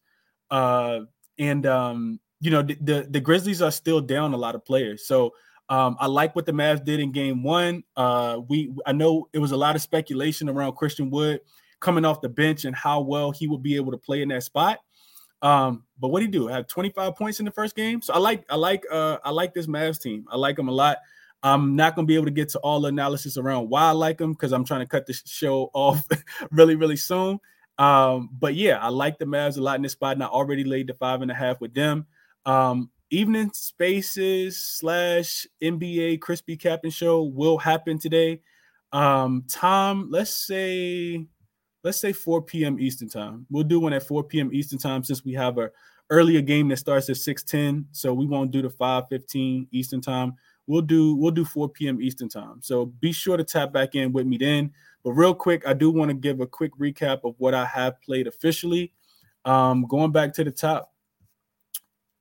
Uh, 0.49 1.01
and 1.37 1.65
um, 1.65 2.19
you 2.41 2.51
know, 2.51 2.63
the, 2.63 2.75
the 2.81 3.07
the 3.11 3.19
Grizzlies 3.21 3.61
are 3.61 3.71
still 3.71 4.01
down 4.01 4.33
a 4.33 4.37
lot 4.37 4.55
of 4.55 4.65
players. 4.65 5.07
So 5.07 5.33
um, 5.69 5.97
I 5.99 6.07
like 6.07 6.35
what 6.35 6.45
the 6.45 6.51
Mavs 6.51 6.83
did 6.83 6.99
in 6.99 7.11
game 7.11 7.43
one. 7.43 7.83
Uh, 7.95 8.39
we 8.47 8.73
I 8.85 8.91
know 8.91 9.29
it 9.33 9.39
was 9.39 9.51
a 9.51 9.57
lot 9.57 9.75
of 9.75 9.81
speculation 9.81 10.49
around 10.49 10.75
Christian 10.75 11.09
Wood 11.09 11.41
coming 11.79 12.05
off 12.05 12.21
the 12.21 12.29
bench 12.29 12.65
and 12.65 12.75
how 12.75 13.01
well 13.01 13.31
he 13.31 13.47
would 13.47 13.63
be 13.63 13.75
able 13.75 13.91
to 13.91 13.97
play 13.97 14.21
in 14.21 14.29
that 14.29 14.43
spot. 14.43 14.79
Um, 15.41 15.83
but 15.99 16.09
what 16.09 16.21
did 16.21 16.27
he 16.27 16.31
do? 16.31 16.47
Have 16.47 16.67
25 16.67 17.15
points 17.15 17.39
in 17.39 17.45
the 17.45 17.51
first 17.51 17.75
game. 17.75 18.01
So 18.01 18.13
I 18.13 18.17
like 18.19 18.45
I 18.49 18.55
like 18.55 18.83
uh 18.91 19.17
I 19.23 19.31
like 19.31 19.53
this 19.53 19.67
Mavs 19.67 20.01
team. 20.01 20.25
I 20.29 20.37
like 20.37 20.55
them 20.55 20.69
a 20.69 20.71
lot. 20.71 20.97
I'm 21.41 21.75
not 21.75 21.95
gonna 21.95 22.05
be 22.05 22.15
able 22.15 22.25
to 22.25 22.31
get 22.31 22.49
to 22.49 22.59
all 22.59 22.81
the 22.81 22.87
analysis 22.87 23.37
around 23.37 23.69
why 23.69 23.83
I 23.83 23.91
like 23.91 24.17
them 24.17 24.33
because 24.33 24.51
I'm 24.51 24.65
trying 24.65 24.81
to 24.81 24.87
cut 24.87 25.05
the 25.05 25.13
show 25.13 25.71
off 25.73 26.03
really, 26.51 26.75
really 26.75 26.97
soon. 26.97 27.39
Um, 27.77 28.29
but 28.31 28.55
yeah, 28.55 28.77
I 28.79 28.89
like 28.89 29.17
the 29.17 29.25
Mavs 29.25 29.57
a 29.57 29.61
lot 29.61 29.75
in 29.75 29.81
this 29.81 29.91
spot, 29.93 30.13
and 30.13 30.23
I 30.23 30.27
already 30.27 30.63
laid 30.63 30.87
the 30.87 30.93
five 30.93 31.21
and 31.21 31.31
a 31.31 31.35
half 31.35 31.59
with 31.59 31.73
them. 31.73 32.05
Um, 32.45 32.89
evening 33.11 33.51
spaces 33.53 34.61
slash 34.61 35.45
NBA 35.61 36.21
crispy 36.21 36.57
captain 36.57 36.91
show 36.91 37.23
will 37.23 37.57
happen 37.57 37.99
today. 37.99 38.41
Um, 38.91 39.43
Tom, 39.47 40.07
let's 40.09 40.33
say 40.33 41.27
let's 41.83 41.99
say 41.99 42.13
4 42.13 42.41
p.m. 42.41 42.79
Eastern 42.79 43.07
time. 43.09 43.45
We'll 43.49 43.63
do 43.63 43.79
one 43.79 43.93
at 43.93 44.03
4 44.03 44.23
p.m. 44.23 44.49
Eastern 44.53 44.79
time 44.79 45.03
since 45.03 45.23
we 45.23 45.33
have 45.33 45.57
a 45.57 45.69
earlier 46.09 46.41
game 46.41 46.67
that 46.69 46.77
starts 46.77 47.09
at 47.09 47.17
6:10. 47.17 47.85
So 47.91 48.13
we 48.13 48.25
won't 48.25 48.51
do 48.51 48.61
the 48.61 48.69
5:15 48.69 49.67
Eastern 49.71 50.01
time. 50.01 50.33
We'll 50.67 50.81
do 50.81 51.15
we'll 51.15 51.31
do 51.31 51.45
4 51.45 51.69
p.m. 51.69 52.01
Eastern 52.01 52.29
time. 52.29 52.61
So 52.61 52.87
be 52.87 53.11
sure 53.11 53.37
to 53.37 53.43
tap 53.43 53.71
back 53.71 53.95
in 53.95 54.11
with 54.11 54.25
me 54.25 54.37
then. 54.37 54.71
But 55.03 55.11
real 55.11 55.35
quick, 55.35 55.67
I 55.67 55.73
do 55.73 55.91
want 55.91 56.09
to 56.09 56.15
give 56.15 56.41
a 56.41 56.47
quick 56.47 56.75
recap 56.79 57.19
of 57.23 57.35
what 57.37 57.53
I 57.53 57.65
have 57.65 58.01
played 58.01 58.25
officially. 58.25 58.91
Um, 59.45 59.85
going 59.87 60.11
back 60.11 60.33
to 60.33 60.43
the 60.43 60.49
top, 60.49 60.91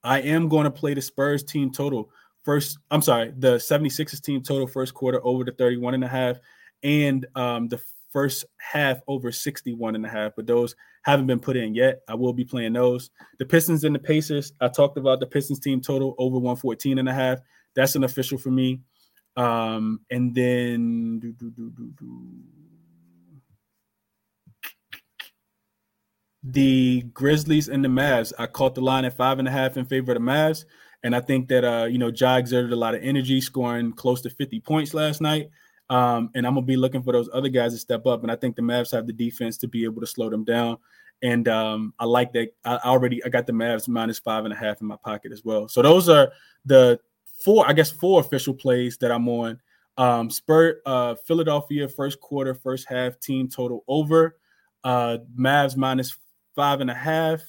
I 0.04 0.20
am 0.20 0.48
going 0.48 0.64
to 0.64 0.70
play 0.70 0.94
the 0.94 1.02
Spurs 1.02 1.42
team 1.42 1.72
total 1.72 2.10
first. 2.44 2.78
I'm 2.90 3.02
sorry, 3.02 3.32
the 3.38 3.56
76ers 3.56 4.22
team 4.22 4.42
total 4.42 4.66
first 4.66 4.94
quarter 4.94 5.20
over 5.24 5.44
the 5.44 5.52
31 5.52 5.94
and 5.94 6.04
a 6.04 6.08
half. 6.08 6.36
and 6.82 7.26
um, 7.34 7.68
the 7.68 7.80
first 8.14 8.44
half 8.58 9.00
over 9.08 9.32
61 9.32 9.96
and 9.96 10.06
a 10.06 10.08
half, 10.08 10.32
but 10.36 10.46
those 10.46 10.76
haven't 11.02 11.26
been 11.26 11.40
put 11.40 11.56
in 11.56 11.74
yet. 11.74 12.00
I 12.08 12.14
will 12.14 12.32
be 12.32 12.44
playing 12.44 12.74
those. 12.74 13.10
The 13.40 13.44
Pistons 13.44 13.82
and 13.82 13.94
the 13.94 13.98
Pacers, 13.98 14.52
I 14.60 14.68
talked 14.68 14.96
about 14.96 15.18
the 15.18 15.26
Pistons 15.26 15.58
team 15.58 15.80
total 15.80 16.14
over 16.16 16.36
114 16.36 16.98
and 16.98 17.08
a 17.08 17.12
half. 17.12 17.40
That's 17.74 17.96
an 17.96 18.04
official 18.04 18.38
for 18.38 18.50
me. 18.50 18.80
Um, 19.36 20.00
and 20.12 20.32
then 20.32 21.18
do, 21.18 21.32
do, 21.32 21.50
do, 21.50 21.72
the 26.44 27.02
Grizzlies 27.14 27.68
and 27.68 27.82
the 27.82 27.88
Mavs. 27.88 28.32
I 28.38 28.46
caught 28.46 28.74
the 28.74 28.82
line 28.82 29.06
at 29.06 29.16
five 29.16 29.38
and 29.38 29.48
a 29.48 29.50
half 29.50 29.76
in 29.76 29.86
favor 29.86 30.12
of 30.12 30.18
the 30.18 30.24
Mavs. 30.24 30.66
And 31.02 31.16
I 31.16 31.20
think 31.20 31.48
that 31.48 31.64
uh, 31.64 31.86
you 31.86 31.98
know, 31.98 32.12
Ja 32.14 32.36
exerted 32.36 32.72
a 32.72 32.76
lot 32.76 32.94
of 32.94 33.02
energy, 33.02 33.40
scoring 33.40 33.92
close 33.92 34.20
to 34.22 34.30
50 34.30 34.60
points 34.60 34.94
last 34.94 35.20
night. 35.20 35.50
Um, 35.90 36.30
and 36.34 36.46
I'm 36.46 36.54
gonna 36.54 36.66
be 36.66 36.76
looking 36.76 37.02
for 37.02 37.12
those 37.12 37.28
other 37.32 37.48
guys 37.48 37.72
to 37.72 37.78
step 37.78 38.06
up. 38.06 38.22
And 38.22 38.30
I 38.30 38.36
think 38.36 38.56
the 38.56 38.62
Mavs 38.62 38.92
have 38.92 39.06
the 39.06 39.12
defense 39.12 39.56
to 39.58 39.68
be 39.68 39.84
able 39.84 40.00
to 40.00 40.06
slow 40.06 40.30
them 40.30 40.44
down. 40.44 40.78
And 41.22 41.48
um, 41.48 41.94
I 41.98 42.04
like 42.04 42.32
that. 42.34 42.50
I 42.64 42.76
already 42.84 43.24
I 43.24 43.28
got 43.28 43.46
the 43.46 43.52
Mavs 43.52 43.88
minus 43.88 44.18
five 44.18 44.44
and 44.44 44.52
a 44.52 44.56
half 44.56 44.80
in 44.80 44.86
my 44.86 44.96
pocket 44.96 45.32
as 45.32 45.44
well. 45.44 45.68
So 45.68 45.82
those 45.82 46.08
are 46.08 46.32
the 46.64 47.00
four, 47.42 47.68
I 47.68 47.72
guess, 47.72 47.90
four 47.90 48.20
official 48.20 48.54
plays 48.54 48.96
that 48.98 49.10
I'm 49.10 49.28
on. 49.28 49.60
Um, 49.96 50.30
Spur, 50.30 50.80
uh, 50.84 51.14
Philadelphia 51.14 51.88
first 51.88 52.20
quarter, 52.20 52.54
first 52.54 52.88
half 52.88 53.18
team 53.20 53.48
total 53.48 53.84
over. 53.86 54.36
Uh, 54.82 55.18
Mavs 55.38 55.76
minus 55.76 56.16
five 56.54 56.80
and 56.80 56.90
a 56.90 56.94
half, 56.94 57.42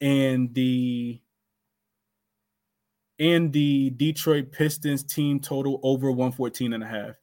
and 0.00 0.52
the 0.54 1.20
and 3.18 3.52
the 3.52 3.90
Detroit 3.90 4.52
Pistons 4.52 5.02
team 5.02 5.40
total 5.40 5.80
over 5.82 6.10
114 6.10 6.72
and 6.72 6.82
a 6.82 6.86
half. 6.86 7.16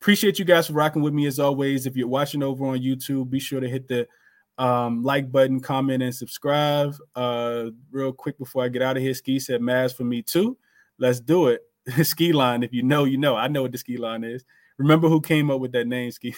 Appreciate 0.00 0.38
you 0.38 0.44
guys 0.44 0.68
for 0.68 0.74
rocking 0.74 1.02
with 1.02 1.14
me 1.14 1.26
as 1.26 1.40
always. 1.40 1.86
If 1.86 1.96
you're 1.96 2.06
watching 2.06 2.42
over 2.42 2.66
on 2.66 2.78
YouTube, 2.78 3.30
be 3.30 3.40
sure 3.40 3.60
to 3.60 3.68
hit 3.68 3.88
the 3.88 4.06
um, 4.58 5.02
like 5.02 5.32
button, 5.32 5.60
comment, 5.60 6.02
and 6.02 6.14
subscribe. 6.14 6.94
Uh, 7.16 7.70
real 7.90 8.12
quick 8.12 8.38
before 8.38 8.62
I 8.62 8.68
get 8.68 8.82
out 8.82 8.96
of 8.96 9.02
here, 9.02 9.14
Ski 9.14 9.38
said 9.38 9.60
Mavs 9.60 9.96
for 9.96 10.04
me 10.04 10.22
too. 10.22 10.56
Let's 10.98 11.20
do 11.20 11.48
it. 11.48 11.62
ski 12.02 12.32
line. 12.32 12.62
If 12.62 12.72
you 12.72 12.82
know, 12.82 13.04
you 13.04 13.18
know. 13.18 13.36
I 13.36 13.48
know 13.48 13.62
what 13.62 13.72
the 13.72 13.78
ski 13.78 13.96
line 13.96 14.24
is. 14.24 14.44
Remember 14.78 15.08
who 15.08 15.20
came 15.20 15.50
up 15.50 15.60
with 15.60 15.72
that 15.72 15.86
name, 15.86 16.10
Ski? 16.10 16.34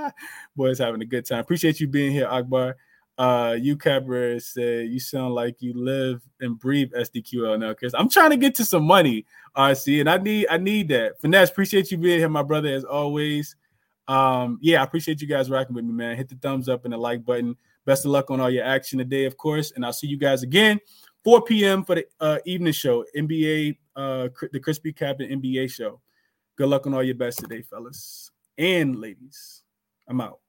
Boys 0.56 0.78
having 0.78 1.02
a 1.02 1.06
good 1.06 1.26
time. 1.26 1.40
Appreciate 1.40 1.80
you 1.80 1.88
being 1.88 2.12
here, 2.12 2.26
Akbar. 2.26 2.76
Uh, 3.16 3.56
you 3.58 3.76
Cabra 3.76 4.40
said 4.40 4.88
you 4.88 4.98
sound 4.98 5.34
like 5.34 5.62
you 5.62 5.72
live 5.74 6.20
and 6.40 6.58
breathe 6.58 6.90
SDQL 6.92 7.60
now, 7.60 7.68
because 7.68 7.94
I'm 7.94 8.08
trying 8.08 8.30
to 8.30 8.36
get 8.36 8.54
to 8.56 8.64
some 8.64 8.84
money, 8.84 9.24
RC, 9.56 10.00
and 10.00 10.10
I 10.10 10.18
need 10.18 10.46
I 10.50 10.56
need 10.56 10.88
that. 10.88 11.20
Finesse, 11.20 11.50
appreciate 11.50 11.90
you 11.90 11.98
being 11.98 12.18
here, 12.18 12.28
my 12.28 12.42
brother, 12.42 12.74
as 12.74 12.84
always. 12.84 13.54
Um, 14.08 14.58
yeah, 14.60 14.80
I 14.80 14.84
appreciate 14.84 15.20
you 15.22 15.28
guys 15.28 15.50
rocking 15.50 15.74
with 15.74 15.84
me, 15.84 15.92
man. 15.92 16.16
Hit 16.16 16.28
the 16.28 16.36
thumbs 16.36 16.68
up 16.68 16.84
and 16.84 16.92
the 16.92 16.98
like 16.98 17.24
button. 17.24 17.56
Best 17.86 18.04
of 18.04 18.10
luck 18.10 18.30
on 18.30 18.40
all 18.40 18.50
your 18.50 18.64
action 18.64 18.98
today, 18.98 19.24
of 19.24 19.36
course, 19.36 19.72
and 19.72 19.84
I'll 19.84 19.92
see 19.92 20.06
you 20.06 20.18
guys 20.18 20.42
again 20.42 20.80
4 21.24 21.42
p.m. 21.42 21.84
for 21.84 21.94
the 21.96 22.06
uh, 22.20 22.38
evening 22.44 22.72
show, 22.72 23.04
NBA, 23.16 23.76
uh, 23.96 24.28
the 24.52 24.60
Crispy 24.60 24.92
Captain 24.92 25.40
NBA 25.40 25.70
show. 25.70 26.00
Good 26.56 26.68
luck 26.68 26.86
on 26.86 26.94
all 26.94 27.02
your 27.02 27.14
best 27.14 27.38
today, 27.38 27.62
fellas 27.62 28.30
and 28.58 28.96
ladies. 29.00 29.62
I'm 30.06 30.20
out. 30.20 30.43